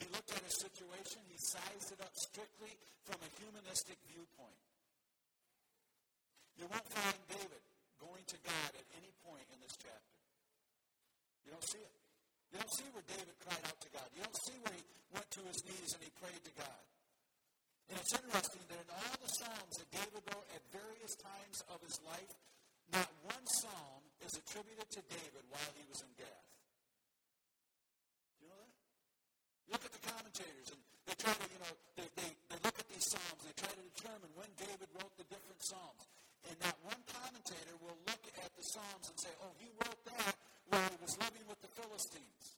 He 0.00 0.08
looked 0.16 0.32
at 0.32 0.40
his 0.48 0.56
situation, 0.56 1.20
he 1.28 1.36
sized 1.36 1.92
it 1.92 2.00
up 2.00 2.16
strictly 2.16 2.72
from 3.04 3.20
a 3.20 3.28
humanistic 3.36 4.00
viewpoint. 4.08 4.69
You 6.60 6.68
won't 6.68 6.92
find 6.92 7.16
David 7.32 7.64
going 7.96 8.20
to 8.20 8.36
God 8.44 8.70
at 8.76 8.86
any 9.00 9.08
point 9.24 9.48
in 9.48 9.64
this 9.64 9.80
chapter. 9.80 10.12
You 11.48 11.56
don't 11.56 11.64
see 11.64 11.80
it. 11.80 11.96
You 12.52 12.60
don't 12.60 12.74
see 12.76 12.84
where 12.92 13.06
David 13.08 13.32
cried 13.40 13.64
out 13.64 13.80
to 13.80 13.88
God. 13.88 14.04
You 14.12 14.20
don't 14.20 14.40
see 14.44 14.60
where 14.60 14.76
he 14.76 14.84
went 15.08 15.24
to 15.24 15.42
his 15.48 15.56
knees 15.64 15.96
and 15.96 16.04
he 16.04 16.12
prayed 16.20 16.44
to 16.44 16.52
God. 16.60 16.82
And 17.88 17.96
it's 17.96 18.12
interesting 18.12 18.60
that 18.68 18.76
in 18.76 18.90
all 18.92 19.16
the 19.24 19.32
Psalms 19.40 19.74
that 19.80 19.88
David 19.88 20.20
wrote 20.20 20.48
at 20.52 20.60
various 20.68 21.16
times 21.16 21.64
of 21.72 21.80
his 21.80 21.96
life, 22.04 22.28
not 22.92 23.08
one 23.24 23.46
psalm 23.64 24.04
is 24.20 24.36
attributed 24.36 24.84
to 24.84 25.00
David 25.08 25.42
while 25.48 25.72
he 25.80 25.88
was 25.88 26.04
in 26.04 26.12
Gath. 26.20 26.48
Do 28.36 28.44
you 28.44 28.52
know 28.52 28.60
that? 28.60 28.76
Look 29.72 29.82
at 29.88 29.92
the 29.96 30.04
commentators, 30.04 30.68
and 30.76 30.80
they 31.08 31.16
try 31.16 31.32
to, 31.32 31.46
you 31.56 31.60
know, 31.64 31.72
they, 31.96 32.08
they, 32.20 32.30
they 32.52 32.58
look 32.60 32.76
at 32.76 32.88
these 32.92 33.06
psalms, 33.08 33.48
they 33.48 33.56
try 33.56 33.72
to 33.72 33.84
determine 33.96 34.28
when 34.36 34.50
David 34.60 34.92
wrote 34.92 35.14
the 35.16 35.24
different 35.24 35.64
psalms. 35.64 36.04
And 36.48 36.56
not 36.64 36.76
one 36.82 37.02
commentator 37.10 37.76
will 37.84 37.98
look 38.08 38.24
at 38.40 38.50
the 38.56 38.64
Psalms 38.64 39.06
and 39.10 39.18
say, 39.20 39.32
oh, 39.44 39.52
he 39.60 39.68
wrote 39.76 40.02
that 40.16 40.34
while 40.70 40.88
he 40.88 40.98
was 41.02 41.14
living 41.20 41.44
with 41.50 41.60
the 41.60 41.72
Philistines. 41.76 42.56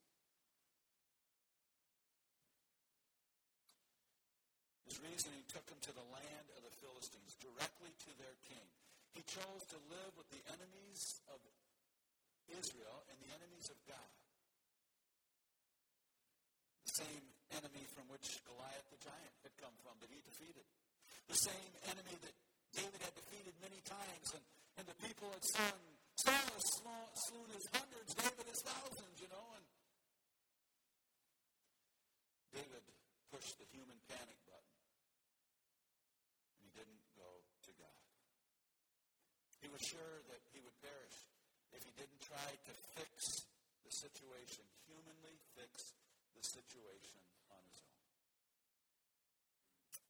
His 4.86 5.00
reasoning 5.02 5.42
took 5.48 5.64
him 5.66 5.80
to 5.88 5.92
the 5.96 6.06
land 6.12 6.46
of 6.56 6.62
the 6.62 6.74
Philistines, 6.78 7.32
directly 7.40 7.90
to 8.06 8.10
their 8.20 8.36
king. 8.44 8.68
He 9.16 9.24
chose 9.24 9.64
to 9.72 9.78
live 9.92 10.12
with 10.16 10.28
the 10.32 10.44
enemies 10.52 11.20
of 11.32 11.40
Israel 12.48 13.04
and 13.08 13.16
the 13.20 13.32
enemies 13.32 13.68
of 13.72 13.78
God. 13.88 14.12
The 16.88 17.04
same 17.04 17.24
enemy 17.56 17.84
from 17.96 18.08
which 18.12 18.40
Goliath 18.44 18.88
the 18.92 19.00
giant 19.00 19.34
had 19.44 19.54
come 19.56 19.72
from 19.80 19.96
that 20.00 20.12
he 20.12 20.20
defeated. 20.24 20.64
The 21.28 21.40
same 21.40 21.72
enemy 21.88 22.16
that 22.20 22.36
David 22.72 23.00
had 23.04 23.14
defeated 23.14 23.54
many 23.60 23.80
times, 23.84 24.26
and, 24.32 24.44
and 24.80 24.84
the 24.88 24.96
people 25.04 25.28
had 25.28 25.44
sung, 25.52 25.80
Saul 26.16 26.48
has 26.48 26.66
slew 27.28 27.44
his 27.52 27.66
hundreds, 27.68 28.10
David 28.16 28.46
his 28.48 28.62
thousands, 28.64 29.16
you 29.20 29.28
know. 29.28 29.46
And 29.56 29.66
David 32.56 32.84
pushed 33.28 33.56
the 33.60 33.68
human 33.72 34.00
panic 34.08 34.38
button, 34.48 34.76
and 36.56 36.64
he 36.64 36.70
didn't 36.72 37.04
go 37.16 37.30
to 37.68 37.72
God. 37.76 38.02
He 39.60 39.68
was 39.68 39.82
sure 39.84 40.24
that 40.32 40.40
he 40.52 40.60
would 40.64 40.76
perish 40.80 41.16
if 41.76 41.80
he 41.84 41.92
didn't 41.96 42.20
try 42.24 42.48
to 42.56 42.72
fix 42.96 43.46
the 43.84 43.92
situation, 43.92 44.64
humanly 44.88 45.36
fix 45.56 45.92
the 46.36 46.44
situation 46.44 47.20
on 47.52 47.60
his 47.68 47.80
own. 47.84 48.00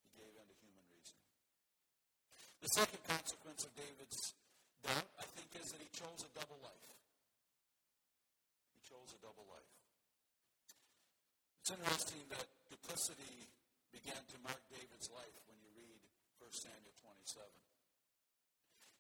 He 0.06 0.10
gave 0.18 0.34
in 0.34 0.46
to 0.46 0.56
human 0.62 0.86
reasoning. 0.90 1.30
The 2.62 2.70
second 2.70 3.02
consequence 3.10 3.66
of 3.66 3.74
David's 3.74 4.38
doubt, 4.86 5.10
I 5.18 5.26
think, 5.34 5.50
is 5.58 5.74
that 5.74 5.82
he 5.82 5.90
chose 5.90 6.22
a 6.22 6.30
double 6.30 6.62
life. 6.62 6.86
He 8.78 8.80
chose 8.86 9.10
a 9.10 9.18
double 9.18 9.42
life. 9.50 9.74
It's 11.62 11.74
interesting 11.74 12.22
that 12.30 12.46
duplicity 12.70 13.50
began 13.90 14.18
to 14.18 14.36
mark 14.46 14.62
David's 14.70 15.10
life 15.10 15.34
when 15.50 15.58
you 15.58 15.74
read 15.74 16.02
1 16.38 16.50
Samuel 16.54 16.94
27. 17.02 17.50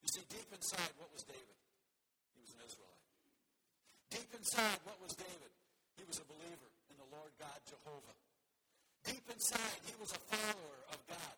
You 0.02 0.10
see, 0.10 0.26
deep 0.26 0.50
inside, 0.50 0.90
what 0.98 1.14
was 1.14 1.22
David? 1.22 1.58
He 2.34 2.42
was 2.42 2.50
an 2.58 2.66
Israelite. 2.66 3.06
Deep 4.10 4.30
inside, 4.42 4.78
what 4.82 4.98
was 4.98 5.14
David? 5.14 5.54
He 5.94 6.02
was 6.02 6.18
a 6.18 6.26
believer 6.26 6.70
in 6.90 6.98
the 6.98 7.06
Lord 7.14 7.30
God 7.38 7.58
Jehovah. 7.62 8.18
Deep 9.06 9.22
inside, 9.30 9.78
he 9.86 9.94
was 10.02 10.10
a 10.10 10.20
follower 10.30 10.78
of 10.90 10.98
God. 11.06 11.36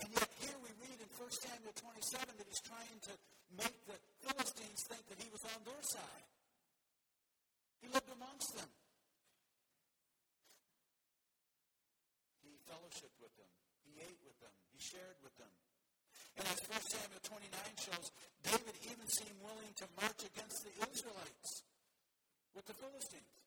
And 0.00 0.12
yet 0.12 0.28
here 0.44 0.56
we 0.60 0.68
read 0.76 0.98
in 1.00 1.08
1 1.16 1.25
Samuel 1.42 1.76
27 1.76 2.36
that 2.38 2.46
he's 2.48 2.64
trying 2.64 2.98
to 3.10 3.14
make 3.54 3.76
the 3.84 3.98
Philistines 4.24 4.80
think 4.88 5.02
that 5.08 5.18
he 5.20 5.28
was 5.30 5.42
on 5.44 5.60
their 5.64 5.82
side. 5.84 6.26
He 7.80 7.88
lived 7.92 8.08
amongst 8.10 8.50
them. 8.56 8.70
He 12.42 12.56
fellowshiped 12.66 13.18
with 13.20 13.34
them. 13.36 13.52
He 13.84 14.00
ate 14.00 14.20
with 14.24 14.38
them. 14.40 14.54
He 14.72 14.80
shared 14.80 15.18
with 15.22 15.36
them. 15.36 15.52
And 16.36 16.44
as 16.48 16.60
1 16.68 16.76
Samuel 16.92 17.22
29 17.24 17.48
shows, 17.80 18.12
David 18.44 18.76
even 18.84 19.06
seemed 19.08 19.40
willing 19.40 19.72
to 19.80 19.86
march 19.96 20.20
against 20.20 20.58
the 20.64 20.74
Israelites 20.84 21.64
with 22.52 22.66
the 22.68 22.76
Philistines 22.76 23.40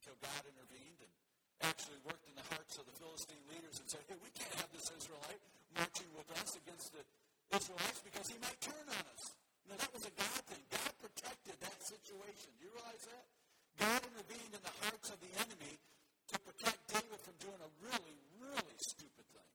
until 0.00 0.16
God 0.20 0.42
intervened 0.48 1.00
and 1.00 1.12
actually 1.62 2.00
worked 2.04 2.26
in 2.28 2.34
the 2.36 2.46
hearts 2.52 2.76
of 2.76 2.84
the 2.84 2.96
Philistine 3.00 3.44
leaders 3.48 3.80
and 3.80 3.86
said, 3.88 4.02
hey, 4.08 4.18
we 4.20 4.32
can't 4.36 4.52
have 4.60 4.70
this 4.72 4.90
Israelite 4.92 5.40
marching 5.72 6.10
with 6.16 6.28
us 6.36 6.56
against 6.56 6.92
the 6.92 7.02
Israelites 7.56 8.00
because 8.04 8.26
he 8.28 8.36
might 8.42 8.60
turn 8.60 8.86
on 8.92 9.04
us. 9.12 9.32
Now, 9.66 9.76
that 9.80 9.92
was 9.92 10.04
a 10.06 10.14
God 10.14 10.42
thing. 10.46 10.62
God 10.70 10.92
protected 11.00 11.56
that 11.58 11.78
situation. 11.82 12.54
Do 12.60 12.68
you 12.68 12.72
realize 12.76 13.04
that? 13.08 13.24
God 13.76 14.00
intervened 14.08 14.52
in 14.56 14.62
the 14.62 14.76
hearts 14.84 15.08
of 15.12 15.18
the 15.20 15.32
enemy 15.36 15.74
to 16.32 16.36
protect 16.42 16.80
David 16.88 17.20
from 17.20 17.36
doing 17.42 17.60
a 17.60 17.70
really, 17.82 18.16
really 18.40 18.76
stupid 18.78 19.26
thing. 19.30 19.52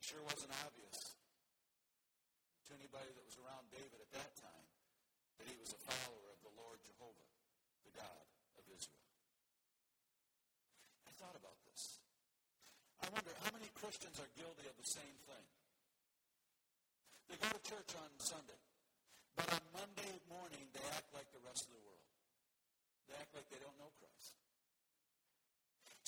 It 0.00 0.04
sure 0.04 0.22
wasn't 0.26 0.52
obvious 0.64 1.16
to 2.66 2.70
anybody 2.74 3.10
that 3.14 3.24
was 3.24 3.36
around 3.40 3.68
David 3.70 4.00
at 4.00 4.10
that 4.16 4.32
time 4.40 4.66
that 5.38 5.46
he 5.46 5.56
was 5.60 5.70
a 5.74 5.80
follower 5.86 6.24
of 6.34 6.38
the 6.42 6.52
Lord 6.58 6.78
Jehovah, 6.86 7.30
the 7.92 8.00
God 8.00 8.24
of 8.56 8.64
Israel. 8.72 9.04
I 11.04 11.12
thought 11.20 11.36
about 11.36 11.60
this. 11.68 12.00
I 13.04 13.12
wonder 13.12 13.32
how 13.44 13.52
many 13.52 13.68
Christians 13.76 14.16
are 14.16 14.30
guilty 14.32 14.64
of 14.64 14.76
the 14.80 14.88
same 14.88 15.18
thing. 15.28 15.46
They 17.28 17.36
go 17.36 17.48
to 17.52 17.62
church 17.64 17.92
on 17.96 18.08
Sunday, 18.16 18.60
but 19.36 19.48
on 19.52 19.62
Monday 19.76 20.20
morning 20.28 20.68
they 20.72 20.84
act 20.96 21.12
like 21.12 21.28
the 21.32 21.42
rest 21.44 21.68
of 21.68 21.76
the 21.76 21.84
world. 21.84 22.08
They 23.08 23.16
act 23.20 23.32
like 23.36 23.48
they 23.52 23.60
don't 23.60 23.76
know 23.76 23.92
Christ. 24.00 24.36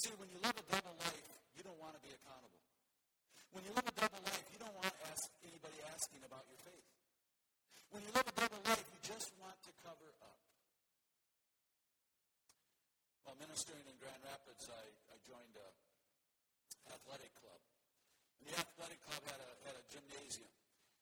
See, 0.00 0.12
when 0.20 0.28
you 0.28 0.40
live 0.40 0.56
a 0.56 0.66
double 0.68 0.96
life, 1.00 1.28
you 1.56 1.64
don't 1.64 1.80
want 1.80 1.96
to 1.96 2.02
be 2.04 2.12
accountable. 2.12 2.60
When 3.56 3.64
you 3.64 3.72
live 3.72 3.88
a 3.88 3.96
double 3.96 4.20
life, 4.20 4.44
you 4.52 4.58
don't 4.60 4.74
want 4.76 4.92
to 4.92 4.96
ask, 5.08 5.30
anybody 5.46 5.78
asking 5.94 6.20
about 6.26 6.44
your 6.50 6.60
faith. 6.60 6.88
When 7.94 8.02
you 8.02 8.10
live 8.10 8.26
a 8.26 8.34
double 8.34 8.60
life, 8.66 8.82
you 8.82 8.98
just 9.00 9.30
want 9.38 9.54
to 9.64 9.72
cover 9.80 10.10
up. 10.20 10.40
While 13.34 13.50
ministering 13.50 13.82
in 13.90 13.98
Grand 13.98 14.22
Rapids, 14.22 14.70
I, 14.70 14.84
I 15.10 15.18
joined 15.26 15.58
an 15.58 15.74
athletic 16.86 17.34
club. 17.34 17.58
And 18.38 18.46
the 18.46 18.54
athletic 18.62 19.02
club 19.02 19.26
had 19.26 19.42
a, 19.42 19.50
had 19.66 19.74
a 19.74 19.82
gymnasium. 19.90 20.54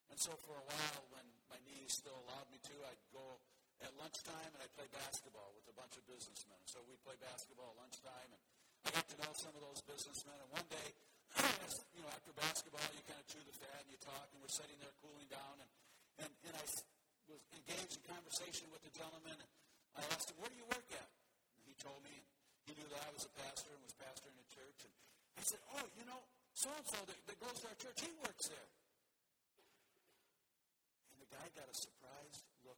And 0.09 0.16
so 0.16 0.33
for 0.40 0.57
a 0.57 0.64
while, 0.64 1.05
when 1.12 1.29
my 1.53 1.61
knees 1.68 1.92
still 1.92 2.16
allowed 2.25 2.49
me 2.49 2.57
to, 2.73 2.73
I'd 2.88 3.05
go 3.12 3.37
at 3.85 3.92
lunchtime 4.01 4.49
and 4.49 4.64
I'd 4.64 4.73
play 4.73 4.88
basketball 4.97 5.53
with 5.53 5.68
a 5.68 5.77
bunch 5.77 6.01
of 6.01 6.09
businessmen. 6.09 6.57
So 6.64 6.81
we'd 6.88 7.05
play 7.05 7.21
basketball 7.21 7.77
at 7.77 7.85
lunchtime, 7.85 8.33
and 8.33 8.40
I 8.88 8.97
got 8.97 9.05
to 9.12 9.16
know 9.21 9.33
some 9.37 9.53
of 9.53 9.61
those 9.61 9.85
businessmen. 9.85 10.40
And 10.40 10.49
one 10.57 10.68
day, 10.73 10.88
you 11.92 12.01
know, 12.01 12.09
after 12.16 12.33
basketball, 12.33 12.88
you 12.97 13.05
kind 13.05 13.21
of 13.21 13.29
chew 13.29 13.45
the 13.45 13.57
fat 13.61 13.85
and 13.85 13.92
you 13.92 14.01
talk, 14.01 14.33
and 14.33 14.40
we're 14.40 14.57
sitting 14.57 14.81
there 14.81 14.97
cooling 15.05 15.29
down, 15.29 15.61
and, 15.61 15.71
and, 16.25 16.33
and 16.49 16.55
I 16.57 16.64
was 16.64 16.81
engaged 17.53 18.01
in 18.01 18.03
conversation 18.09 18.73
with 18.73 18.81
the 18.88 18.92
gentleman, 18.97 19.37
and 19.37 19.51
I 20.01 20.09
asked 20.16 20.33
him, 20.33 20.40
where 20.40 20.49
do 20.49 20.57
you 20.57 20.64
work 20.73 20.88
at? 20.97 21.12
He 21.73 21.81
told 21.81 22.05
me, 22.05 22.13
and 22.13 22.65
he 22.69 22.77
knew 22.77 22.85
that 22.93 23.01
I 23.01 23.09
was 23.17 23.25
a 23.25 23.33
pastor 23.33 23.73
and 23.73 23.81
was 23.81 23.97
pastoring 23.97 24.37
a 24.37 24.49
church. 24.53 24.85
And 24.85 24.93
I 25.41 25.45
said, 25.49 25.65
oh, 25.73 25.89
you 25.97 26.05
know, 26.05 26.21
so-and-so 26.53 27.01
that, 27.01 27.17
that 27.17 27.39
goes 27.41 27.57
to 27.65 27.67
our 27.73 27.79
church, 27.81 27.97
he 28.05 28.13
works 28.21 28.53
there 28.53 28.69
And 31.09 31.25
the 31.25 31.33
guy 31.33 31.49
got 31.57 31.73
a 31.73 31.73
surprised 31.73 32.45
look 32.61 32.77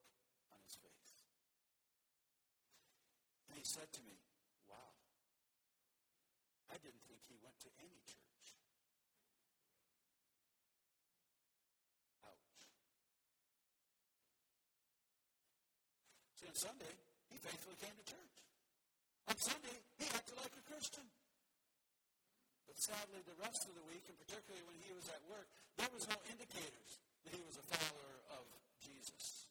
on 0.55 0.63
his 0.63 0.79
face. 0.79 1.11
And 3.51 3.59
he 3.59 3.67
said 3.67 3.91
to 3.99 4.03
me, 4.07 4.15
Wow, 4.71 4.95
I 6.71 6.79
didn't 6.79 7.03
think 7.11 7.19
he 7.27 7.35
went 7.43 7.59
to 7.67 7.71
any 7.83 7.99
church. 8.07 8.23
Sunday, 16.55 16.95
he 17.35 17.37
faithfully 17.43 17.75
came 17.83 17.91
to 17.99 18.07
church. 18.07 18.35
On 19.29 19.37
Sunday, 19.41 19.79
he 19.97 20.07
acted 20.13 20.37
like 20.37 20.53
a 20.53 20.65
Christian. 20.69 21.07
But 22.69 22.77
sadly, 22.77 23.25
the 23.25 23.39
rest 23.41 23.65
of 23.65 23.73
the 23.73 23.85
week, 23.89 24.05
and 24.09 24.17
particularly 24.21 24.65
when 24.69 24.77
he 24.85 24.93
was 24.93 25.09
at 25.09 25.23
work, 25.33 25.49
there 25.81 25.89
was 25.97 26.05
no 26.09 26.19
indicators 26.29 27.01
that 27.25 27.33
he 27.33 27.41
was 27.41 27.57
a 27.57 27.65
follower 27.65 28.15
of 28.37 28.45
Jesus. 28.85 29.49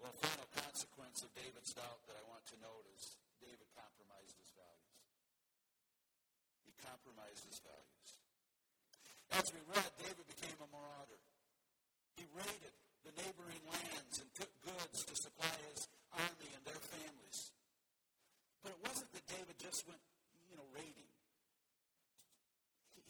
Well, 0.00 0.12
a 0.14 0.20
final 0.22 0.48
consequence 0.56 1.20
of 1.20 1.34
David's 1.36 1.76
doubt 1.76 2.00
that 2.08 2.16
I 2.16 2.24
want 2.30 2.48
to 2.52 2.56
note 2.64 2.88
is 2.96 3.20
David 3.42 3.68
compromised 3.76 4.32
his 4.40 4.48
values. 4.56 4.96
He 6.64 6.72
compromised 6.80 7.44
his 7.44 7.60
values. 7.60 8.08
As 9.36 9.52
we 9.52 9.60
read, 9.68 9.90
David 10.00 10.24
became 10.24 10.56
a 10.62 10.68
marauder. 10.72 11.20
He 12.16 12.24
raided 12.32 12.72
the 13.06 13.14
neighboring 13.22 13.62
lands 13.70 14.18
and 14.18 14.28
took 14.34 14.50
goods 14.66 15.06
to 15.06 15.14
supply 15.14 15.54
his 15.70 15.86
army 16.12 16.50
and 16.50 16.62
their 16.66 16.82
families. 16.90 17.54
But 18.66 18.74
it 18.74 18.80
wasn't 18.82 19.14
that 19.14 19.24
David 19.30 19.56
just 19.62 19.86
went, 19.86 20.02
you 20.50 20.58
know, 20.58 20.66
raiding 20.74 21.06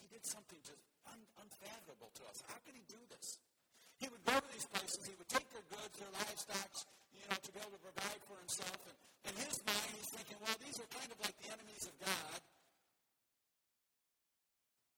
He 0.07 0.15
did 0.15 0.23
something 0.23 0.61
just 0.63 0.79
un- 1.11 1.27
unfathomable 1.41 2.15
to 2.15 2.23
us. 2.31 2.39
How 2.47 2.55
could 2.63 2.79
he 2.79 2.85
do 2.87 3.01
this? 3.11 3.43
He 3.99 4.07
would 4.07 4.23
go 4.23 4.39
to 4.39 4.49
these 4.53 4.69
places, 4.69 5.03
he 5.09 5.17
would 5.17 5.27
take 5.27 5.49
their 5.51 5.65
goods, 5.73 5.97
their 5.99 6.13
livestock, 6.15 6.71
you 7.17 7.25
know, 7.27 7.35
to 7.41 7.51
be 7.51 7.59
able 7.59 7.75
to 7.75 7.83
provide 7.83 8.21
for 8.29 8.37
himself. 8.39 8.77
And 9.25 9.33
in 9.35 9.43
his 9.49 9.59
mind, 9.67 9.91
he's 9.97 10.13
thinking, 10.13 10.37
well, 10.45 10.55
these 10.63 10.79
are 10.79 10.87
kind 10.93 11.11
of 11.11 11.19
like 11.25 11.35
the 11.43 11.49
enemies 11.51 11.89
of 11.89 11.97
God. 11.99 12.39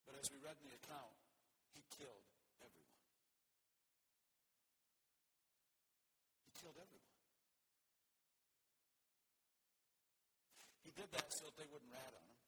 But 0.05 0.19
as 0.21 0.29
we 0.29 0.37
read 0.45 0.59
in 0.61 0.67
the 0.69 0.77
account, 0.83 1.15
he 1.73 1.81
killed 1.95 2.27
everyone. 2.61 3.01
He 6.45 6.53
killed 6.59 6.77
everyone. 6.77 7.17
He 10.85 10.88
did 10.99 11.07
that 11.15 11.31
so 11.31 11.47
that 11.47 11.55
they 11.55 11.69
wouldn't 11.71 11.95
rat 11.95 12.11
on 12.11 12.27
him. 12.27 12.43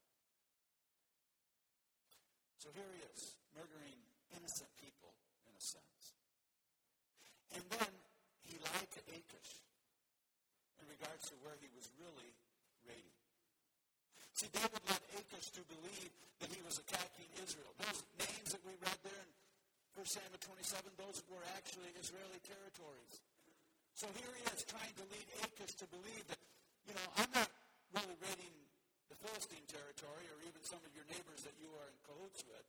So 2.58 2.74
here 2.74 2.90
he 2.90 2.98
is, 3.14 3.38
murdering 3.54 3.94
innocent 4.34 4.74
people, 4.82 5.14
in 5.46 5.54
a 5.54 5.62
sense. 5.62 6.18
And 7.54 7.62
then 7.70 7.92
he 8.42 8.58
lied 8.58 8.90
to 8.90 9.02
Achish 9.06 9.62
in 10.82 10.84
regards 10.90 11.30
to 11.30 11.38
where 11.46 11.54
he 11.62 11.70
was 11.78 11.86
really 12.02 12.34
raiding. 12.82 13.18
See, 14.34 14.50
David 14.50 14.82
led 14.82 15.02
Achish 15.14 15.54
to 15.54 15.62
believe 15.70 16.10
that 16.42 16.50
he 16.50 16.58
was 16.66 16.82
attacking 16.82 17.30
Israel. 17.38 17.70
Those 17.86 18.02
names 18.18 18.50
that 18.50 18.66
we 18.66 18.74
read 18.82 18.98
there 19.06 19.22
in 19.22 19.30
1 19.94 20.02
Samuel 20.10 20.42
27, 20.42 20.90
those 20.98 21.22
were 21.30 21.46
actually 21.54 21.94
Israeli 22.02 22.42
territories. 22.42 23.14
So 23.94 24.10
here 24.18 24.32
he 24.34 24.44
is 24.50 24.66
trying 24.66 24.94
to 24.98 25.04
lead 25.06 25.26
Achish 25.46 25.78
to 25.78 25.86
believe 25.86 26.26
that, 26.26 26.40
you 26.88 26.98
know, 26.98 27.06
I'm 27.14 27.30
not 27.30 27.50
really 27.94 28.16
raiding 28.22 28.54
the 29.10 29.16
Philistine 29.18 29.66
territory 29.66 30.26
or 30.30 30.38
even 30.46 30.62
some 30.62 30.82
of 30.86 30.92
your 30.94 31.06
neighbors 31.10 31.42
that 31.42 31.54
you 31.58 31.70
are 31.74 31.86
in 31.90 31.96
cahoots 32.06 32.46
with. 32.46 32.66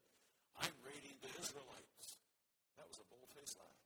I'm 0.57 0.73
raiding 0.81 1.15
the 1.21 1.31
Israelites. 1.37 2.17
That 2.77 2.89
was 2.89 2.97
a 2.97 3.07
bold-faced 3.07 3.57
lie. 3.61 3.81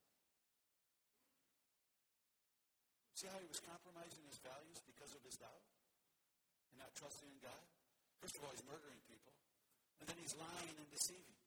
See 3.15 3.27
how 3.31 3.39
he 3.39 3.47
was 3.47 3.63
compromising 3.63 4.23
his 4.27 4.39
values 4.43 4.79
because 4.87 5.11
of 5.15 5.23
his 5.23 5.39
doubt 5.39 5.63
and 6.71 6.79
not 6.79 6.91
trusting 6.95 7.27
in 7.31 7.39
God? 7.43 7.63
First 8.19 8.35
of 8.39 8.43
all, 8.43 8.51
he's 8.51 8.65
murdering 8.67 8.99
people, 9.07 9.35
and 9.99 10.07
then 10.07 10.19
he's 10.19 10.35
lying 10.35 10.75
and 10.75 10.89
deceiving. 10.91 11.39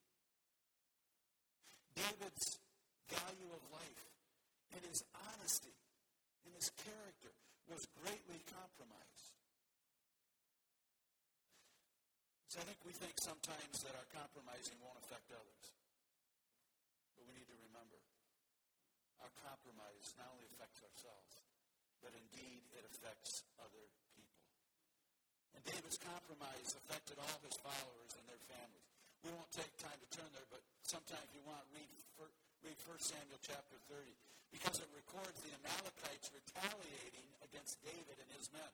David's 1.96 2.60
value 3.08 3.50
of 3.52 3.62
life 3.74 4.04
and 4.76 4.80
his 4.84 5.02
honesty 5.16 5.76
and 6.44 6.52
his 6.54 6.70
character 6.84 7.32
was 7.68 7.84
greatly 8.00 8.40
compromised. 8.48 9.37
I 12.56 12.64
think 12.64 12.80
we 12.80 12.96
think 12.96 13.12
sometimes 13.20 13.84
that 13.84 13.92
our 13.92 14.08
compromising 14.08 14.80
won't 14.80 14.96
affect 15.04 15.28
others. 15.36 15.64
But 17.12 17.28
we 17.28 17.36
need 17.36 17.44
to 17.44 17.58
remember 17.68 18.00
our 19.20 19.28
compromise 19.44 20.16
not 20.16 20.32
only 20.32 20.48
affects 20.56 20.80
ourselves, 20.80 21.44
but 22.00 22.16
indeed 22.16 22.64
it 22.72 22.88
affects 22.88 23.44
other 23.60 23.84
people. 24.16 24.48
And 25.52 25.60
David's 25.68 26.00
compromise 26.00 26.72
affected 26.72 27.20
all 27.20 27.36
his 27.44 27.52
followers 27.60 28.16
and 28.16 28.24
their 28.24 28.40
families. 28.48 28.88
We 29.20 29.34
won't 29.36 29.52
take 29.52 29.76
time 29.76 30.00
to 30.00 30.08
turn 30.08 30.32
there, 30.32 30.48
but 30.48 30.64
sometime 30.88 31.20
if 31.28 31.36
you 31.36 31.44
want, 31.44 31.68
read, 31.76 31.90
read 32.64 32.80
1 32.80 32.96
Samuel 32.96 33.44
chapter 33.44 33.76
30, 33.92 34.08
because 34.56 34.80
it 34.80 34.88
records 34.96 35.36
the 35.44 35.52
Amalekites 35.52 36.32
retaliating 36.32 37.28
against 37.44 37.76
David 37.84 38.16
and 38.16 38.30
his 38.40 38.48
men. 38.56 38.72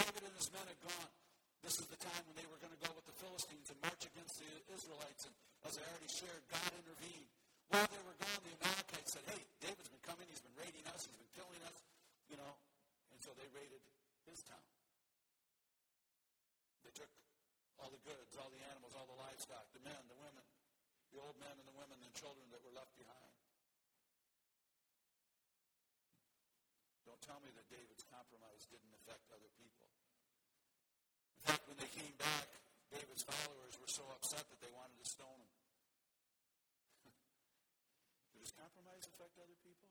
David 0.00 0.24
and 0.24 0.34
his 0.40 0.48
men 0.56 0.64
had 0.64 0.80
gone. 0.80 1.12
This 1.60 1.76
is 1.76 1.86
the 1.92 2.00
time 2.00 2.24
when 2.24 2.36
they 2.40 2.48
were 2.48 2.60
going 2.60 2.72
to 2.72 2.82
go 2.82 2.90
with 2.96 3.04
the 3.04 3.16
Philistines 3.20 3.68
and 3.68 3.78
march 3.84 4.02
against 4.08 4.40
the 4.40 4.50
Israelites. 4.72 5.28
And 5.28 5.34
as 5.68 5.76
I 5.76 5.84
already 5.92 6.08
shared, 6.08 6.42
God 6.48 6.70
intervened. 6.72 7.30
While 7.68 7.86
they 7.86 8.02
were 8.02 8.16
gone, 8.18 8.40
the 8.42 8.54
Amalekites 8.58 9.12
said, 9.14 9.24
hey, 9.30 9.42
David's 9.62 9.92
been 9.92 10.02
coming. 10.02 10.26
He's 10.26 10.42
been 10.42 10.56
raiding 10.56 10.82
us. 10.90 11.06
He's 11.06 11.20
been 11.20 11.34
killing 11.36 11.62
us. 11.68 11.76
You 12.32 12.40
know, 12.40 12.52
and 13.12 13.20
so 13.20 13.30
they 13.36 13.46
raided 13.52 13.82
his 14.26 14.40
town. 14.42 14.70
They 16.82 16.94
took 16.96 17.10
all 17.78 17.92
the 17.92 18.02
goods, 18.02 18.34
all 18.40 18.50
the 18.50 18.62
animals, 18.72 18.96
all 18.96 19.06
the 19.06 19.20
livestock, 19.20 19.68
the 19.76 19.84
men, 19.84 20.00
the 20.08 20.18
women, 20.18 20.46
the 21.12 21.20
old 21.20 21.36
men 21.38 21.54
and 21.54 21.66
the 21.68 21.76
women 21.76 22.00
and 22.00 22.10
children 22.16 22.48
that 22.54 22.62
were 22.64 22.74
left 22.74 22.94
behind. 22.96 23.30
don't 27.10 27.36
tell 27.36 27.42
me 27.44 27.52
that 27.52 27.66
David's 27.68 28.06
compromise 28.08 28.64
didn't 28.70 28.94
affect 28.96 29.28
other 29.34 29.50
people. 29.58 29.59
In 31.40 31.48
fact, 31.48 31.64
when 31.64 31.80
they 31.80 31.88
came 31.96 32.12
back, 32.20 32.46
David's 32.92 33.24
followers 33.24 33.80
were 33.80 33.88
so 33.88 34.04
upset 34.12 34.44
that 34.44 34.60
they 34.60 34.68
wanted 34.76 35.00
to 35.00 35.08
stone 35.08 35.40
him. 35.40 35.52
Did 38.36 38.44
his 38.44 38.52
compromise 38.52 39.08
affect 39.08 39.40
other 39.40 39.56
people? 39.64 39.88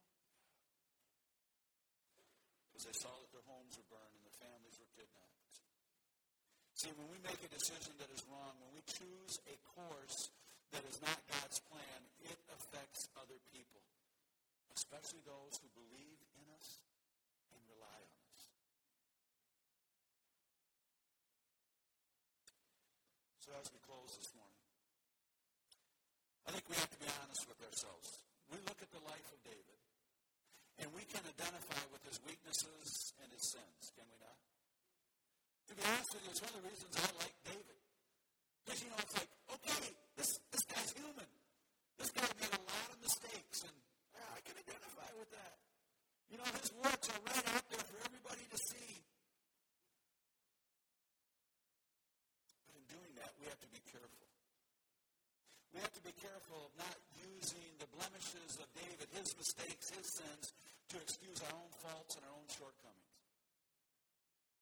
Because 2.70 2.86
they 2.86 2.98
saw 3.02 3.10
that 3.18 3.34
their 3.34 3.48
homes 3.50 3.74
were 3.82 3.90
burned 3.90 4.14
and 4.14 4.22
their 4.22 4.38
families 4.38 4.78
were 4.78 4.94
kidnapped. 4.94 5.30
See, 6.80 6.96
when 6.96 7.12
we 7.12 7.20
make 7.28 7.44
a 7.44 7.52
decision 7.52 7.92
that 8.00 8.08
is 8.08 8.24
wrong, 8.32 8.56
when 8.64 8.72
we 8.72 8.80
choose 8.88 9.36
a 9.52 9.56
course 9.76 10.32
that 10.72 10.80
is 10.88 10.96
not 11.04 11.20
God's 11.28 11.60
plan, 11.68 12.00
it 12.24 12.40
affects 12.56 13.04
other 13.20 13.36
people, 13.52 13.84
especially 14.72 15.20
those 15.28 15.60
who 15.60 15.68
believe 15.76 16.24
in 16.40 16.48
us 16.56 16.80
and 17.52 17.60
rely 17.68 18.00
on 18.00 18.16
us. 18.32 18.48
So 23.50 23.58
as 23.58 23.74
we 23.74 23.82
close 23.82 24.14
this 24.14 24.30
morning, 24.38 24.62
I 26.46 26.54
think 26.54 26.70
we 26.70 26.78
have 26.78 26.94
to 26.94 27.02
be 27.02 27.10
honest 27.10 27.50
with 27.50 27.58
ourselves. 27.66 28.22
We 28.54 28.62
look 28.62 28.78
at 28.78 28.94
the 28.94 29.02
life 29.10 29.26
of 29.34 29.42
David, 29.42 29.82
and 30.78 30.86
we 30.94 31.02
can 31.10 31.26
identify 31.26 31.82
with 31.90 32.06
his 32.06 32.22
weaknesses 32.30 33.10
and 33.18 33.26
his 33.34 33.42
sins, 33.50 33.90
can 33.98 34.06
we 34.06 34.22
not? 34.22 34.38
To 34.38 35.74
be 35.74 35.82
honest 35.82 36.14
with 36.14 36.30
you, 36.30 36.32
it's 36.38 36.46
one 36.46 36.54
of 36.54 36.62
the 36.62 36.68
reasons 36.70 36.94
I 36.94 37.10
like 37.26 37.34
David. 37.42 37.82
Because, 38.62 38.86
you 38.86 38.94
know, 38.94 39.02
it's 39.02 39.18
like, 39.18 39.34
okay, 39.58 39.98
this, 40.14 40.30
this 40.54 40.66
guy's 40.70 40.94
human. 40.94 41.30
This 41.98 42.14
guy 42.14 42.30
made 42.38 42.54
a 42.54 42.64
lot 42.70 42.86
of 42.94 43.02
mistakes, 43.02 43.66
and 43.66 43.74
yeah, 44.14 44.30
I 44.30 44.46
can 44.46 44.62
identify 44.62 45.10
with 45.18 45.34
that. 45.34 45.58
You 46.30 46.38
know, 46.38 46.46
his 46.54 46.70
words 46.86 47.06
are 47.10 47.22
right 47.26 47.48
out 47.58 47.66
there 47.66 47.82
for 47.82 47.98
everybody 48.06 48.46
to 48.46 48.60
see. 48.62 49.02
But 52.70 52.78
in 52.78 52.86
doing 52.86 53.14
that, 53.18 53.34
we 53.42 53.49
have 53.60 53.68
to 53.68 53.76
be 53.76 53.84
careful. 53.92 54.28
We 55.76 55.84
have 55.84 55.92
to 55.92 56.04
be 56.08 56.16
careful 56.16 56.72
of 56.72 56.72
not 56.80 56.96
using 57.20 57.76
the 57.76 57.92
blemishes 57.92 58.56
of 58.56 58.72
David, 58.72 59.12
his 59.12 59.36
mistakes, 59.36 59.92
his 59.92 60.08
sins, 60.08 60.56
to 60.90 60.98
excuse 61.04 61.44
our 61.44 61.52
own 61.60 61.68
faults 61.84 62.16
and 62.16 62.24
our 62.24 62.32
own 62.40 62.48
shortcomings 62.48 63.12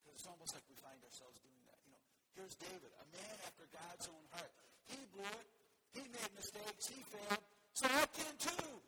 Because 0.01 0.17
it's 0.17 0.25
almost 0.25 0.57
like 0.57 0.65
we 0.65 0.73
find 0.81 0.97
ourselves 1.05 1.37
doing 1.45 1.61
that. 1.69 1.77
You 1.85 1.93
know, 1.93 2.01
here's 2.41 2.57
David, 2.57 2.89
a 2.89 3.05
man 3.13 3.37
after 3.45 3.69
God's 3.69 4.09
own 4.09 4.25
heart. 4.33 4.49
He 4.89 4.97
blew 5.13 5.29
it. 5.29 5.47
He 5.93 6.01
made 6.09 6.31
mistakes. 6.33 6.89
He 6.89 7.05
failed. 7.05 7.45
So 7.77 7.85
I 7.85 8.09
can 8.17 8.33
too. 8.41 8.81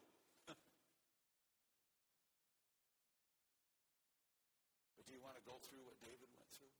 but 4.98 5.06
do 5.06 5.14
you 5.14 5.22
want 5.22 5.38
to 5.38 5.46
go 5.46 5.54
through 5.70 5.86
what 5.86 6.02
David 6.02 6.34
went 6.34 6.50
through? 6.58 6.74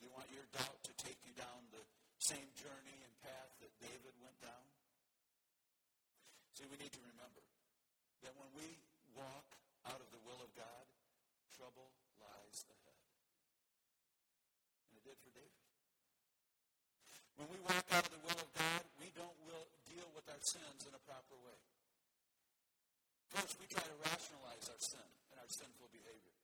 Do 0.00 0.08
you 0.08 0.12
want 0.16 0.32
your 0.32 0.48
doubt 0.56 0.80
to 0.88 0.92
take 0.96 1.20
you 1.28 1.29
down 1.40 1.64
the 1.72 1.80
same 2.20 2.52
journey 2.60 3.00
and 3.00 3.12
path 3.24 3.50
that 3.64 3.72
David 3.80 4.12
went 4.20 4.36
down? 4.44 4.66
See, 6.52 6.68
we 6.68 6.76
need 6.76 6.92
to 6.92 7.00
remember 7.08 7.40
that 8.20 8.36
when 8.36 8.52
we 8.52 8.68
walk 9.16 9.48
out 9.88 9.96
of 9.96 10.08
the 10.12 10.20
will 10.28 10.44
of 10.44 10.52
God, 10.52 10.84
trouble 11.56 11.88
lies 12.20 12.60
ahead. 12.68 13.00
And 14.92 15.00
it 15.00 15.04
did 15.08 15.16
for 15.24 15.32
David. 15.32 15.64
When 17.40 17.48
we 17.48 17.60
walk 17.64 17.88
out 17.96 18.04
of 18.04 18.12
the 18.12 18.20
will 18.20 18.36
of 18.36 18.50
God, 18.52 18.84
we 19.00 19.08
don't 19.16 19.38
will, 19.48 19.64
deal 19.88 20.04
with 20.12 20.28
our 20.28 20.42
sins 20.44 20.84
in 20.86 20.92
a 20.92 21.02
proper 21.08 21.34
way. 21.40 21.58
First, 23.32 23.56
we 23.58 23.66
try 23.66 23.82
to 23.82 23.96
rationalize 24.04 24.68
our 24.68 24.80
sin 24.80 25.08
and 25.32 25.36
our 25.40 25.50
sinful 25.50 25.88
behavior. 25.90 26.36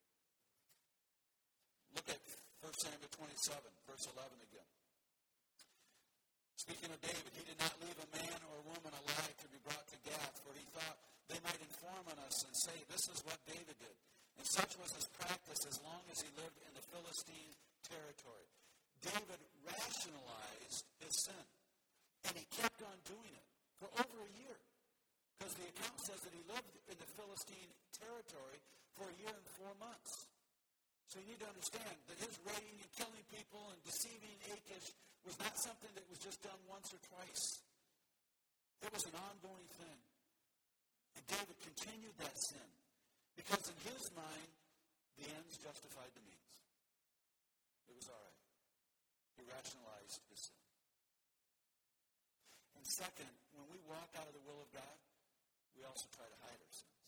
Look 1.94 2.08
at 2.10 2.20
1 2.64 2.72
Samuel 2.80 3.12
27, 3.12 3.60
verse 3.86 4.04
11 4.08 4.40
again. 4.50 4.70
Speaking 6.66 6.90
of 6.90 6.98
David, 6.98 7.30
he 7.30 7.46
did 7.46 7.62
not 7.62 7.78
leave 7.78 7.94
a 7.94 8.10
man 8.10 8.38
or 8.50 8.58
a 8.58 8.66
woman 8.66 8.90
alive 8.90 9.34
to 9.38 9.46
be 9.54 9.62
brought 9.62 9.86
to 9.86 9.98
Gath, 10.02 10.34
for 10.42 10.50
he 10.50 10.66
thought 10.74 10.98
they 11.30 11.38
might 11.46 11.62
inform 11.62 12.10
on 12.10 12.18
us 12.26 12.42
and 12.42 12.50
say, 12.58 12.74
This 12.90 13.06
is 13.06 13.22
what 13.22 13.38
David 13.46 13.78
did. 13.78 13.94
And 14.34 14.42
such 14.42 14.74
was 14.74 14.90
his 14.90 15.06
practice 15.14 15.62
as 15.62 15.78
long 15.86 16.02
as 16.10 16.26
he 16.26 16.30
lived 16.34 16.58
in 16.66 16.74
the 16.74 16.82
Philistine 16.90 17.54
territory. 17.86 18.50
David 18.98 19.38
rationalized 19.62 20.90
his 20.98 21.14
sin, 21.14 21.46
and 22.26 22.34
he 22.34 22.42
kept 22.50 22.82
on 22.82 22.98
doing 23.06 23.30
it 23.30 23.46
for 23.78 23.86
over 24.02 24.26
a 24.26 24.32
year. 24.34 24.58
Because 25.38 25.54
the 25.54 25.70
account 25.70 26.02
says 26.02 26.18
that 26.18 26.34
he 26.34 26.42
lived 26.50 26.74
in 26.90 26.98
the 26.98 27.10
Philistine 27.14 27.70
territory 27.94 28.58
for 28.98 29.06
a 29.06 29.16
year 29.22 29.30
and 29.30 29.46
four 29.54 29.70
months. 29.78 30.34
So 31.06 31.22
you 31.22 31.26
need 31.30 31.42
to 31.42 31.50
understand 31.50 31.96
that 32.10 32.18
his 32.18 32.34
raiding 32.42 32.76
and 32.82 32.90
killing 32.98 33.24
people 33.30 33.62
and 33.70 33.78
deceiving 33.86 34.36
Achish 34.50 34.90
was 35.22 35.38
not 35.38 35.54
something 35.58 35.90
that 35.94 36.06
was 36.10 36.18
just 36.18 36.42
done 36.42 36.58
once 36.66 36.90
or 36.90 37.00
twice. 37.06 37.62
It 38.82 38.90
was 38.90 39.06
an 39.06 39.16
ongoing 39.16 39.70
thing. 39.78 40.00
And 41.16 41.24
David 41.30 41.56
continued 41.62 42.16
that 42.20 42.34
sin 42.36 42.68
because 43.38 43.64
in 43.70 43.78
his 43.88 44.10
mind, 44.12 44.50
the 45.16 45.30
ends 45.32 45.56
justified 45.56 46.12
the 46.12 46.24
means. 46.26 46.52
It 47.88 47.94
was 47.96 48.06
all 48.12 48.20
right. 48.20 48.42
He 49.40 49.42
rationalized 49.48 50.20
his 50.28 50.40
sin. 50.52 50.62
And 52.76 52.84
second, 52.84 53.32
when 53.56 53.64
we 53.72 53.80
walk 53.88 54.12
out 54.20 54.28
of 54.28 54.34
the 54.36 54.44
will 54.44 54.60
of 54.60 54.70
God, 54.74 54.96
we 55.72 55.84
also 55.84 56.04
try 56.12 56.28
to 56.28 56.38
hide 56.44 56.60
our 56.60 56.72
sins. 56.72 57.00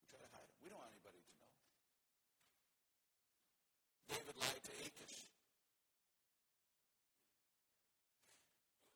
We 0.00 0.04
try 0.08 0.20
to 0.24 0.30
hide 0.32 0.48
them. 0.48 0.58
We 0.64 0.68
don't 0.72 0.80
want 0.80 0.92
anybody 0.96 1.20
to 1.20 1.32
know. 1.36 1.52
David 4.08 4.36
lied 4.36 4.62
to 4.64 4.72
Achish. 4.84 5.16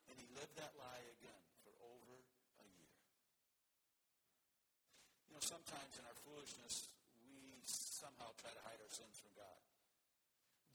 And 0.09 0.15
he 0.17 0.27
lived 0.37 0.55
that 0.57 0.73
lie 0.77 1.05
again 1.19 1.43
for 1.65 1.73
over 1.81 2.15
a 2.61 2.67
year. 2.69 2.93
You 5.29 5.37
know, 5.37 5.43
sometimes 5.43 5.97
in 5.97 6.05
our 6.05 6.17
foolishness, 6.25 6.89
we 7.21 7.61
somehow 7.65 8.31
try 8.39 8.53
to 8.53 8.63
hide 8.65 8.79
our 8.79 8.93
sins 8.93 9.19
from 9.19 9.33
God. 9.35 9.59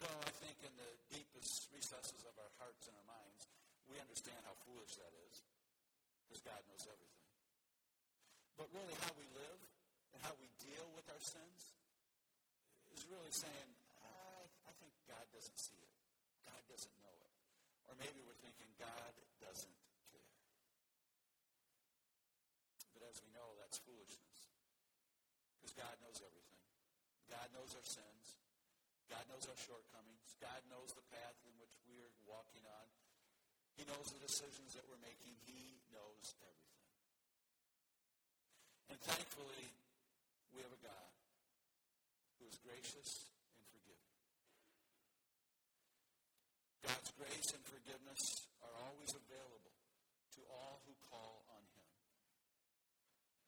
Though 0.02 0.20
I 0.26 0.32
think 0.42 0.58
in 0.66 0.74
the 0.74 0.90
deepest 1.08 1.70
recesses 1.70 2.26
of 2.26 2.34
our 2.36 2.52
hearts 2.58 2.90
and 2.90 2.94
our 2.98 3.08
minds, 3.08 3.48
we 3.88 3.96
understand 4.00 4.42
how 4.44 4.56
foolish 4.64 4.96
that 4.98 5.12
is, 5.28 5.44
because 6.24 6.42
God 6.42 6.60
knows 6.68 6.84
everything. 6.88 7.28
But 8.58 8.70
really, 8.72 8.96
how 9.02 9.12
we 9.18 9.26
live 9.34 9.60
and 10.14 10.22
how 10.22 10.34
we 10.38 10.48
deal 10.62 10.86
with 10.94 11.06
our 11.10 11.20
sins 11.20 11.74
is 12.94 13.02
really 13.10 13.34
saying, 13.34 13.70
I, 14.02 14.46
I 14.70 14.72
think 14.78 14.94
God 15.10 15.23
doesn't 15.34 15.58
see 15.58 15.74
it. 15.82 15.92
God 16.46 16.62
doesn't 16.70 16.94
know 17.02 17.18
it. 17.26 17.34
Or 17.90 17.98
maybe 17.98 18.22
we're 18.22 18.38
thinking 18.38 18.70
God 18.78 19.12
doesn't 19.42 19.78
care. 20.14 20.30
But 22.94 23.02
as 23.10 23.18
we 23.18 23.28
know, 23.34 23.58
that's 23.58 23.82
foolishness. 23.82 24.54
Because 25.58 25.74
God 25.74 25.94
knows 26.06 26.22
everything. 26.22 26.62
God 27.26 27.50
knows 27.50 27.74
our 27.74 27.82
sins. 27.82 28.38
God 29.10 29.26
knows 29.26 29.44
our 29.50 29.58
shortcomings. 29.58 30.38
God 30.38 30.62
knows 30.70 30.94
the 30.94 31.04
path 31.10 31.36
in 31.44 31.52
which 31.58 31.74
we're 31.90 32.14
walking 32.24 32.62
on. 32.64 32.86
He 33.74 33.82
knows 33.90 34.06
the 34.14 34.22
decisions 34.22 34.78
that 34.78 34.86
we're 34.86 35.02
making. 35.02 35.34
He 35.42 35.82
knows 35.90 36.38
everything. 36.38 36.86
And 38.94 38.98
thankfully, 39.02 39.66
we 40.54 40.62
have 40.62 40.70
a 40.70 40.78
God 40.78 41.10
who 42.38 42.46
is 42.46 42.54
gracious 42.62 43.34
and 43.58 43.66
forgiving. 43.74 44.14
God's 46.86 47.03
grace 47.18 47.48
and 47.54 47.62
forgiveness 47.66 48.22
are 48.62 48.74
always 48.86 49.10
available 49.14 49.74
to 50.34 50.40
all 50.50 50.82
who 50.82 50.94
call 51.10 51.46
on 51.54 51.62
him. 51.78 51.88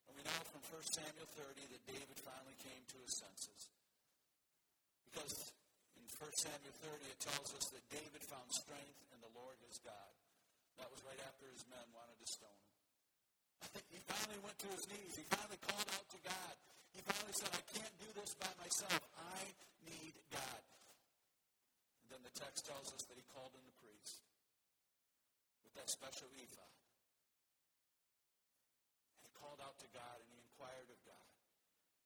And 0.06 0.12
we 0.14 0.22
know 0.22 0.40
from 0.50 0.62
1 0.70 0.96
Samuel 1.02 1.28
30 1.34 1.74
that 1.74 1.82
David 1.86 2.18
finally 2.22 2.58
came 2.62 2.82
to 2.94 2.98
his 3.02 3.14
senses. 3.18 3.60
Because 5.10 5.34
in 5.98 6.06
1 6.06 6.46
Samuel 6.46 6.76
30 6.78 7.10
it 7.10 7.20
tells 7.22 7.50
us 7.58 7.66
that 7.74 7.84
David 7.90 8.22
found 8.30 8.46
strength 8.54 9.00
in 9.10 9.18
the 9.18 9.32
Lord 9.34 9.58
his 9.66 9.82
God. 9.82 10.12
That 10.78 10.92
was 10.92 11.02
right 11.02 11.18
after 11.26 11.48
his 11.50 11.64
men 11.66 11.86
wanted 11.96 12.20
to 12.22 12.28
stone 12.28 12.62
him. 12.62 13.82
he 13.90 13.98
finally 14.06 14.40
went 14.44 14.58
to 14.62 14.68
his 14.70 14.84
knees. 14.92 15.16
He 15.16 15.26
finally 15.32 15.58
called 15.64 15.88
out 15.96 16.06
to 16.06 16.20
God. 16.22 16.54
He 16.92 17.00
finally 17.02 17.34
said, 17.40 17.50
I 17.50 17.64
can't 17.72 17.96
do 17.98 18.08
this 18.14 18.32
by 18.36 18.52
myself. 18.60 19.00
I 19.16 19.40
need 19.88 20.14
God. 20.30 20.75
And 22.06 22.22
then 22.22 22.22
the 22.22 22.38
text 22.38 22.62
tells 22.70 22.94
us 22.94 23.02
that 23.10 23.18
he 23.18 23.26
called 23.34 23.50
in 23.58 23.66
the 23.66 23.74
priest 23.82 24.22
with 25.66 25.74
that 25.74 25.90
special 25.90 26.30
ephod 26.38 26.70
And 29.18 29.26
he 29.26 29.34
called 29.34 29.58
out 29.58 29.74
to 29.82 29.90
God 29.90 30.22
and 30.22 30.30
he 30.30 30.38
inquired 30.38 30.86
of 30.86 31.02
God. 31.02 31.26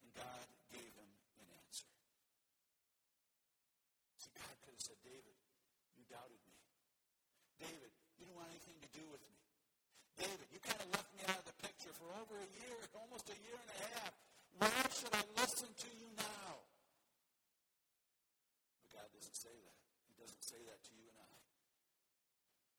And 0.00 0.08
God 0.16 0.46
gave 0.72 0.88
him 0.96 1.10
an 1.44 1.52
answer. 1.52 1.92
See, 4.24 4.32
God 4.32 4.56
could 4.64 4.72
have 4.72 4.80
said, 4.88 4.96
David, 5.04 5.36
you 5.92 6.08
doubted 6.08 6.40
me. 6.48 6.56
David, 7.60 7.92
you 8.16 8.24
don't 8.24 8.40
want 8.40 8.48
anything 8.56 8.80
to 8.80 8.88
do 8.96 9.04
with 9.12 9.20
me. 9.20 9.36
David, 10.16 10.48
you 10.48 10.64
kind 10.64 10.80
of 10.80 10.88
left 10.96 11.12
me 11.12 11.28
out 11.28 11.44
of 11.44 11.44
the 11.44 11.56
picture 11.60 11.92
for 11.92 12.08
over 12.16 12.40
a 12.40 12.48
year, 12.56 12.80
almost 13.04 13.28
a 13.28 13.36
year 13.44 13.60
and 13.60 13.68
a 13.68 13.78
half. 14.00 14.16
Why 14.56 14.80
should 14.96 15.12
I 15.12 15.28
listen 15.36 15.68
to 15.68 15.90
you 15.92 16.08
now? 16.16 16.64
But 18.80 18.96
God 18.96 19.08
doesn't 19.12 19.36
say 19.36 19.52
that. 19.52 19.76
He 20.08 20.09
doesn't 20.20 20.44
say 20.44 20.60
that 20.68 20.84
to 20.84 20.92
you 20.92 21.08
and 21.08 21.16
I. 21.16 21.32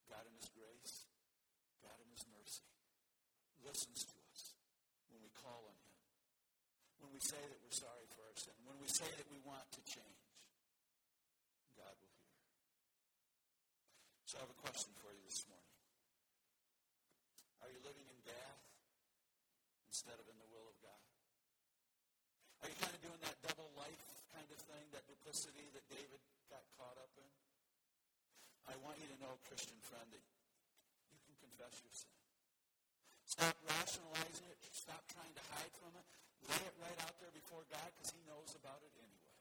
God 0.06 0.24
in 0.30 0.34
His 0.38 0.46
grace, 0.54 1.10
God 1.82 1.98
in 1.98 2.08
His 2.14 2.22
mercy, 2.30 2.70
listens 3.66 4.06
to 4.06 4.16
us 4.30 4.54
when 5.10 5.18
we 5.26 5.30
call 5.34 5.66
on 5.66 5.74
Him. 5.82 5.98
When 7.02 7.10
we 7.10 7.18
say 7.18 7.42
that 7.42 7.58
we're 7.58 7.74
sorry 7.74 8.06
for 8.14 8.22
our 8.22 8.38
sin. 8.38 8.54
When 8.62 8.78
we 8.78 8.86
say 8.86 9.10
that 9.10 9.26
we 9.26 9.42
want 9.42 9.66
to 9.74 9.82
change. 9.82 10.22
God 11.74 11.90
will 11.98 12.14
hear. 12.14 12.38
So 14.30 14.38
I 14.38 14.46
have 14.46 14.54
a 14.54 14.62
question 14.62 14.94
for 15.02 15.10
you 15.10 15.22
this 15.26 15.42
morning. 15.50 15.74
Are 17.66 17.70
you 17.74 17.82
living 17.82 18.06
in 18.06 18.18
death 18.22 18.62
instead 19.90 20.14
of 20.14 20.30
in 20.30 20.38
the 20.38 20.46
will 20.54 20.70
of 20.70 20.78
God? 20.78 21.02
Are 22.62 22.70
you 22.70 22.78
kind 22.78 22.94
of 22.94 23.02
doing 23.02 23.18
that 23.26 23.34
double 23.42 23.66
life 23.74 24.06
kind 24.30 24.46
of 24.46 24.58
thing, 24.62 24.84
that 24.94 25.02
duplicity 25.10 25.66
that 25.74 25.82
David 25.90 26.22
got 26.52 26.60
caught 26.76 27.00
up 27.00 27.08
in? 27.16 27.32
I 28.68 28.76
want 28.84 29.00
you 29.00 29.08
to 29.08 29.18
know, 29.24 29.40
Christian 29.48 29.80
friend, 29.80 30.04
that 30.12 30.20
you 31.08 31.18
can 31.24 31.34
confess 31.40 31.80
your 31.80 31.90
sin. 31.96 32.12
Stop 33.24 33.56
rationalizing 33.64 34.52
it. 34.52 34.60
Stop 34.68 35.08
trying 35.08 35.32
to 35.32 35.44
hide 35.56 35.72
from 35.80 35.96
it. 35.96 36.04
Lay 36.52 36.60
it 36.60 36.76
right 36.76 37.00
out 37.08 37.16
there 37.24 37.32
before 37.32 37.64
God 37.72 37.88
because 37.96 38.12
he 38.12 38.20
knows 38.28 38.52
about 38.52 38.84
it 38.84 38.92
anyway. 39.00 39.40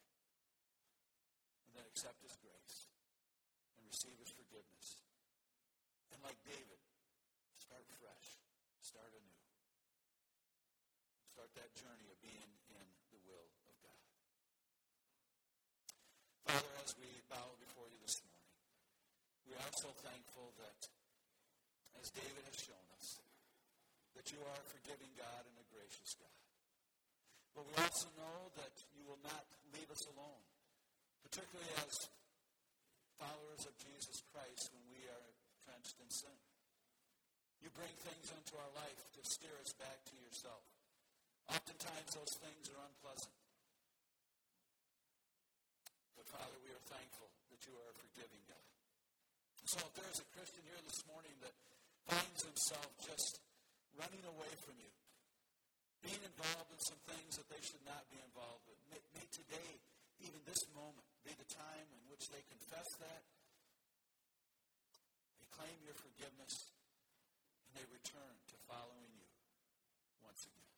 And 1.67 1.75
then 1.75 1.85
accept 1.91 2.23
his 2.23 2.39
grace 2.39 2.87
and 3.75 3.83
receive 3.83 4.15
his 4.15 4.31
forgiveness. 4.31 5.03
And 6.15 6.23
like 6.23 6.39
David, 6.47 6.79
Start 7.71 7.87
fresh. 8.03 8.35
Start 8.83 9.15
anew. 9.15 9.39
Start 11.31 11.55
that 11.55 11.71
journey 11.71 12.03
of 12.11 12.19
being 12.19 12.51
in 12.67 12.87
the 13.15 13.19
will 13.23 13.47
of 13.63 13.75
God. 13.79 14.03
Father, 16.43 16.73
as 16.83 16.91
we 16.99 17.07
bow 17.31 17.55
before 17.63 17.87
you 17.87 17.95
this 18.03 18.19
morning, 18.27 18.51
are 19.61 19.77
so 19.77 19.93
thankful 20.01 20.49
that, 20.57 20.79
as 22.01 22.09
David 22.09 22.41
has 22.49 22.57
shown 22.57 22.87
us, 22.97 23.21
that 24.17 24.25
you 24.33 24.41
are 24.41 24.57
a 24.57 24.71
forgiving 24.73 25.13
God 25.13 25.45
and 25.45 25.55
a 25.61 25.67
gracious 25.69 26.17
God. 26.17 26.41
But 27.53 27.69
we 27.69 27.75
also 27.77 28.09
know 28.17 28.49
that 28.57 28.73
you 28.97 29.05
will 29.05 29.21
not 29.21 29.45
leave 29.75 29.91
us 29.93 30.01
alone, 30.09 30.43
particularly 31.21 31.69
as 31.85 32.09
followers 33.21 33.69
of 33.69 33.77
Jesus 33.77 34.25
Christ 34.33 34.73
when 34.73 34.85
we 34.89 35.05
are 35.05 35.27
trenched 35.61 35.99
in 36.01 36.09
sin. 36.09 36.37
You 37.61 37.69
bring 37.77 37.93
things 38.01 38.33
into 38.33 38.57
our 38.57 38.71
life 38.73 38.97
to 39.13 39.21
steer 39.21 39.53
us 39.61 39.77
back 39.77 40.01
to 40.09 40.15
yourself. 40.17 40.65
Oftentimes 41.53 42.17
those 42.17 42.33
things 42.41 42.65
are 42.73 42.81
unpleasant. 42.81 43.37
But 46.17 46.25
Father, 46.25 46.57
we 46.65 46.73
are 46.73 46.85
thankful 46.89 47.29
that 47.53 47.61
you 47.69 47.77
are 47.77 47.89
a 47.93 47.97
forgiving 48.01 48.41
God. 48.49 48.70
So 49.71 49.79
if 49.87 49.95
there's 49.95 50.19
a 50.19 50.27
Christian 50.35 50.67
here 50.67 50.83
this 50.83 50.99
morning 51.07 51.31
that 51.47 51.55
finds 52.03 52.43
himself 52.43 52.91
just 53.07 53.39
running 53.95 54.19
away 54.27 54.51
from 54.67 54.75
you, 54.75 54.91
being 56.03 56.19
involved 56.27 56.75
in 56.75 56.81
some 56.83 56.99
things 57.07 57.39
that 57.39 57.47
they 57.47 57.63
should 57.63 57.79
not 57.87 58.03
be 58.11 58.19
involved 58.19 58.67
with, 58.67 58.75
may, 58.91 58.99
may 59.15 59.23
today, 59.31 59.79
even 60.27 60.43
this 60.43 60.59
moment, 60.75 61.07
be 61.23 61.31
the 61.39 61.47
time 61.55 61.87
in 61.87 62.03
which 62.11 62.27
they 62.35 62.43
confess 62.51 62.83
that, 62.99 63.23
they 65.39 65.47
claim 65.55 65.79
your 65.87 65.95
forgiveness, 65.95 66.75
and 67.63 67.71
they 67.79 67.87
return 67.95 68.35
to 68.51 68.59
following 68.67 69.15
you 69.15 69.31
once 70.19 70.43
again. 70.51 70.71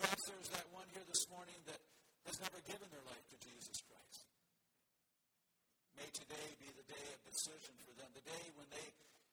Perhaps 0.00 0.24
there's 0.24 0.50
that 0.56 0.72
one 0.72 0.88
here 0.96 1.04
this 1.04 1.28
morning 1.28 1.60
that 1.68 1.84
has 2.32 2.40
never 2.40 2.64
given 2.64 2.88
their 2.88 3.04
life 3.04 3.28
to 3.28 3.36
Jesus 3.44 3.84
Christ. 3.84 4.27
May 5.98 6.06
today 6.14 6.48
be 6.62 6.70
the 6.78 6.86
day 6.86 7.06
of 7.10 7.18
decision 7.26 7.74
for 7.82 7.90
them, 7.98 8.06
the 8.14 8.22
day 8.22 8.44
when 8.54 8.70
they 8.70 8.86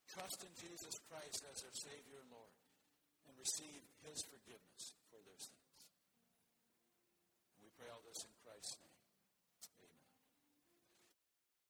trust 0.09 0.41
in 0.41 0.49
Jesus 0.57 0.97
Christ 1.05 1.45
as 1.45 1.61
their 1.61 1.77
Savior 1.77 2.17
and 2.25 2.31
Lord 2.33 2.55
and 3.29 3.37
receive 3.37 3.85
His 4.01 4.25
forgiveness 4.25 4.97